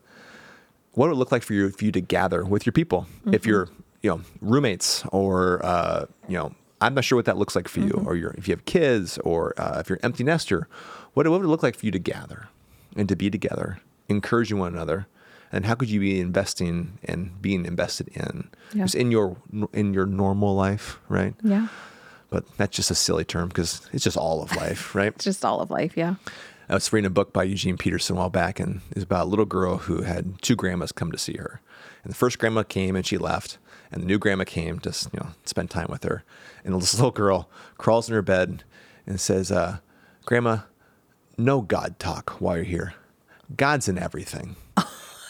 what 0.92 1.08
would 1.08 1.14
it 1.14 1.18
look 1.18 1.32
like 1.32 1.42
for 1.42 1.54
you 1.54 1.70
for 1.70 1.84
you 1.84 1.92
to 1.92 2.00
gather 2.00 2.44
with 2.44 2.66
your 2.66 2.72
people? 2.72 3.06
If 3.32 3.46
you're 3.46 3.68
you 4.02 4.10
know 4.10 4.20
roommates 4.40 5.04
or 5.12 5.64
uh, 5.64 6.06
you 6.28 6.36
know 6.36 6.54
I'm 6.80 6.94
not 6.94 7.04
sure 7.04 7.16
what 7.16 7.26
that 7.26 7.36
looks 7.36 7.54
like 7.54 7.68
for 7.68 7.80
you. 7.80 8.02
Or 8.06 8.16
you're, 8.16 8.34
if 8.38 8.48
you 8.48 8.52
have 8.52 8.64
kids 8.64 9.18
or 9.18 9.54
uh, 9.60 9.80
if 9.80 9.88
you're 9.88 9.96
an 9.96 10.04
empty 10.04 10.24
nester 10.24 10.66
what, 11.14 11.26
what 11.26 11.40
would 11.40 11.46
it 11.46 11.50
look 11.50 11.62
like 11.62 11.76
for 11.76 11.86
you 11.86 11.92
to 11.92 11.98
gather 11.98 12.48
and 12.96 13.08
to 13.08 13.16
be 13.16 13.30
together 13.30 13.80
encouraging 14.08 14.58
one 14.58 14.72
another 14.74 15.06
and 15.52 15.66
how 15.66 15.74
could 15.74 15.90
you 15.90 16.00
be 16.00 16.20
investing 16.20 16.98
and 17.04 17.40
being 17.42 17.64
invested 17.66 18.08
in 18.08 18.48
Yeah. 18.72 18.84
just 18.84 18.94
in 18.94 19.10
your 19.10 19.36
in 19.72 19.94
your 19.94 20.06
normal 20.06 20.54
life 20.54 20.98
right 21.08 21.34
yeah 21.42 21.68
but 22.30 22.44
that's 22.56 22.76
just 22.76 22.90
a 22.90 22.94
silly 22.94 23.24
term 23.24 23.48
because 23.48 23.88
it's 23.92 24.04
just 24.04 24.16
all 24.16 24.42
of 24.42 24.54
life 24.56 24.94
right 24.98 25.12
it's 25.14 25.24
just 25.24 25.44
all 25.44 25.60
of 25.60 25.70
life 25.70 25.96
yeah 25.96 26.14
I 26.68 26.74
was 26.74 26.92
reading 26.92 27.06
a 27.08 27.10
book 27.10 27.32
by 27.32 27.42
Eugene 27.42 27.76
Peterson 27.76 28.14
a 28.14 28.20
while 28.20 28.30
back, 28.30 28.60
and 28.60 28.80
it's 28.92 29.02
about 29.02 29.26
a 29.26 29.28
little 29.28 29.44
girl 29.44 29.78
who 29.78 30.02
had 30.02 30.40
two 30.40 30.54
grandmas 30.54 30.92
come 30.92 31.10
to 31.10 31.18
see 31.18 31.36
her. 31.36 31.60
And 32.04 32.12
the 32.12 32.16
first 32.16 32.38
grandma 32.38 32.62
came 32.62 32.94
and 32.94 33.04
she 33.04 33.18
left, 33.18 33.58
and 33.90 34.00
the 34.00 34.06
new 34.06 34.20
grandma 34.20 34.44
came 34.44 34.78
to 34.78 34.90
you 35.12 35.18
know 35.18 35.30
spend 35.44 35.68
time 35.70 35.88
with 35.90 36.04
her. 36.04 36.22
And 36.64 36.80
this 36.80 36.94
little 36.98 37.10
girl 37.10 37.50
crawls 37.76 38.08
in 38.08 38.14
her 38.14 38.22
bed 38.22 38.62
and 39.04 39.18
says, 39.20 39.50
uh, 39.50 39.78
"Grandma, 40.26 40.58
no 41.36 41.60
God 41.60 41.98
talk 41.98 42.40
while 42.40 42.54
you're 42.54 42.64
here. 42.64 42.94
God's 43.56 43.88
in 43.88 43.98
everything." 43.98 44.54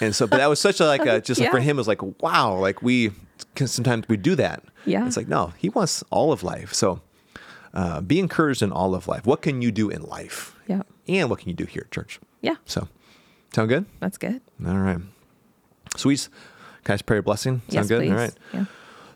And 0.00 0.14
so, 0.14 0.26
but 0.26 0.38
that 0.38 0.46
was 0.48 0.60
such 0.60 0.80
a 0.80 0.86
like 0.86 1.04
a, 1.06 1.20
just 1.28 1.40
like 1.40 1.50
for 1.50 1.60
him 1.60 1.76
it 1.76 1.80
was 1.80 1.88
like 1.88 2.02
wow, 2.22 2.56
like 2.58 2.82
we 2.82 3.12
sometimes 3.56 4.08
we 4.08 4.16
do 4.16 4.34
that. 4.36 4.62
Yeah. 4.86 5.06
it's 5.06 5.16
like 5.16 5.28
no, 5.28 5.52
he 5.58 5.68
wants 5.68 6.02
all 6.10 6.32
of 6.32 6.42
life. 6.42 6.72
So. 6.74 7.00
Uh, 7.72 8.00
be 8.00 8.18
encouraged 8.18 8.62
in 8.62 8.72
all 8.72 8.96
of 8.96 9.06
life. 9.06 9.24
What 9.24 9.42
can 9.42 9.62
you 9.62 9.70
do 9.70 9.90
in 9.90 10.02
life? 10.02 10.56
Yeah. 10.66 10.82
And 11.06 11.30
what 11.30 11.38
can 11.38 11.50
you 11.50 11.54
do 11.54 11.66
here 11.66 11.82
at 11.86 11.92
church? 11.92 12.18
yeah 12.40 12.56
So, 12.64 12.88
sound 13.54 13.68
good? 13.68 13.86
that's 14.00 14.18
good 14.18 14.40
All 14.66 14.76
right. 14.76 14.98
So 15.96 16.08
we 16.08 16.16
just, 16.16 16.30
can 16.82 16.94
I 16.94 16.96
just 16.96 17.06
pray 17.06 17.18
a 17.18 17.22
blessing? 17.22 17.60
Sound 17.68 17.72
yes 17.72 17.86
good? 17.86 18.00
please 18.00 18.10
All 18.10 18.16
right. 18.16 18.34
yeah 18.52 18.64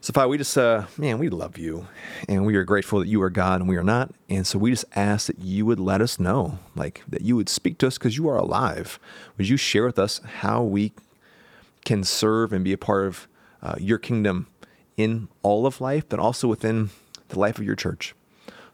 So, 0.04 0.12
Father, 0.12 0.28
we 0.28 0.36
just, 0.36 0.58
uh, 0.58 0.84
man, 0.98 1.18
we 1.18 1.30
love 1.30 1.56
you 1.56 1.88
and 2.28 2.44
we 2.44 2.56
are 2.56 2.64
grateful 2.64 2.98
that 2.98 3.08
you 3.08 3.22
are 3.22 3.30
God 3.30 3.60
and 3.62 3.70
we 3.70 3.78
are 3.78 3.82
not. 3.82 4.12
And 4.28 4.46
so 4.46 4.58
we 4.58 4.70
just 4.70 4.84
ask 4.94 5.28
that 5.28 5.38
you 5.38 5.64
would 5.64 5.80
let 5.80 6.02
us 6.02 6.20
know, 6.20 6.58
like 6.76 7.02
that 7.08 7.22
you 7.22 7.36
would 7.36 7.48
speak 7.48 7.78
to 7.78 7.86
us 7.86 7.96
because 7.96 8.14
you 8.14 8.28
are 8.28 8.36
alive. 8.36 8.98
Would 9.38 9.48
you 9.48 9.56
share 9.56 9.86
with 9.86 9.98
us 9.98 10.20
how 10.40 10.62
we 10.62 10.92
can 11.86 12.04
serve 12.04 12.52
and 12.52 12.62
be 12.62 12.74
a 12.74 12.76
part 12.76 13.06
of 13.06 13.28
uh, 13.62 13.76
your 13.78 13.96
kingdom 13.96 14.46
in 14.98 15.28
all 15.42 15.66
of 15.66 15.80
life, 15.80 16.06
but 16.06 16.20
also 16.20 16.48
within 16.48 16.90
the 17.28 17.38
life 17.38 17.58
of 17.58 17.64
your 17.64 17.74
church? 17.74 18.14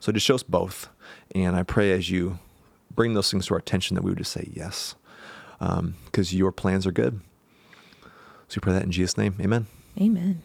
So 0.01 0.11
just 0.11 0.27
show 0.27 0.35
us 0.35 0.43
both. 0.43 0.89
And 1.33 1.55
I 1.55 1.63
pray 1.63 1.93
as 1.93 2.11
you 2.11 2.41
bring 2.93 3.15
those 3.15 3.31
things 3.31 3.47
to 3.47 3.55
our 3.55 3.61
attention 3.61 3.95
that 3.95 4.03
we 4.03 4.11
would 4.11 4.19
just 4.19 4.33
say 4.33 4.51
yes, 4.53 4.97
because 5.61 6.35
your 6.35 6.51
plans 6.51 6.89
are 6.89 6.93
good. 6.93 7.21
So 8.49 8.57
we 8.57 8.63
pray 8.63 8.73
that 8.73 8.83
in 8.83 8.91
Jesus' 8.91 9.17
name. 9.17 9.37
Amen. 9.41 9.69
Amen. 9.97 10.43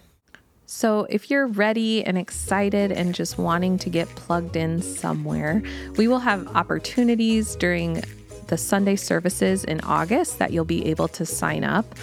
So, 0.67 1.05
if 1.09 1.29
you're 1.29 1.45
ready 1.47 2.03
and 2.03 2.17
excited 2.17 2.91
and 2.91 3.13
just 3.13 3.37
wanting 3.37 3.77
to 3.79 3.89
get 3.89 4.07
plugged 4.09 4.55
in 4.55 4.81
somewhere, 4.81 5.61
we 5.95 6.07
will 6.07 6.19
have 6.19 6.47
opportunities 6.55 7.55
during 7.55 8.03
the 8.47 8.57
Sunday 8.57 8.95
services 8.95 9.63
in 9.63 9.81
August 9.81 10.39
that 10.39 10.51
you'll 10.51 10.65
be 10.65 10.87
able 10.87 11.07
to 11.09 11.25
sign 11.25 11.63
up. 11.63 11.93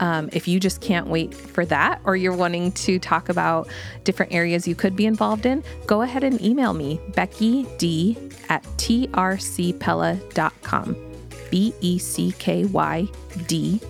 Um, 0.00 0.30
if 0.32 0.48
you 0.48 0.58
just 0.58 0.80
can't 0.80 1.08
wait 1.08 1.34
for 1.34 1.66
that, 1.66 2.00
or 2.04 2.16
you're 2.16 2.34
wanting 2.34 2.72
to 2.72 2.98
talk 2.98 3.28
about 3.28 3.68
different 4.04 4.32
areas 4.32 4.66
you 4.66 4.74
could 4.74 4.96
be 4.96 5.04
involved 5.04 5.44
in, 5.44 5.62
go 5.86 6.00
ahead 6.00 6.24
and 6.24 6.40
email 6.40 6.72
me, 6.72 6.98
Becky 7.14 7.66
D 7.76 8.16
at 8.48 8.62
trcpella.com. 8.78 9.76
B 11.50 11.74
E 11.80 11.98
C 11.98 12.32
K 12.38 12.64
Y 12.64 13.08
D 13.46 13.80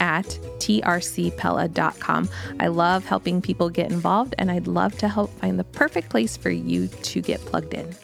at 0.00 0.26
trcpella.com. 0.58 2.28
I 2.58 2.66
love 2.66 3.04
helping 3.04 3.40
people 3.40 3.70
get 3.70 3.92
involved, 3.92 4.34
and 4.38 4.50
I'd 4.50 4.66
love 4.66 4.98
to 4.98 5.08
help 5.08 5.30
find 5.38 5.58
the 5.58 5.64
perfect 5.64 6.10
place 6.10 6.36
for 6.36 6.50
you 6.50 6.88
to 6.88 7.20
get 7.20 7.40
plugged 7.40 7.74
in. 7.74 7.94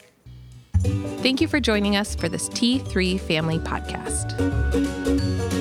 Thank 1.21 1.41
you 1.41 1.47
for 1.47 1.59
joining 1.59 1.95
us 1.95 2.15
for 2.15 2.29
this 2.29 2.47
T3 2.49 3.19
Family 3.19 3.59
Podcast. 3.59 5.56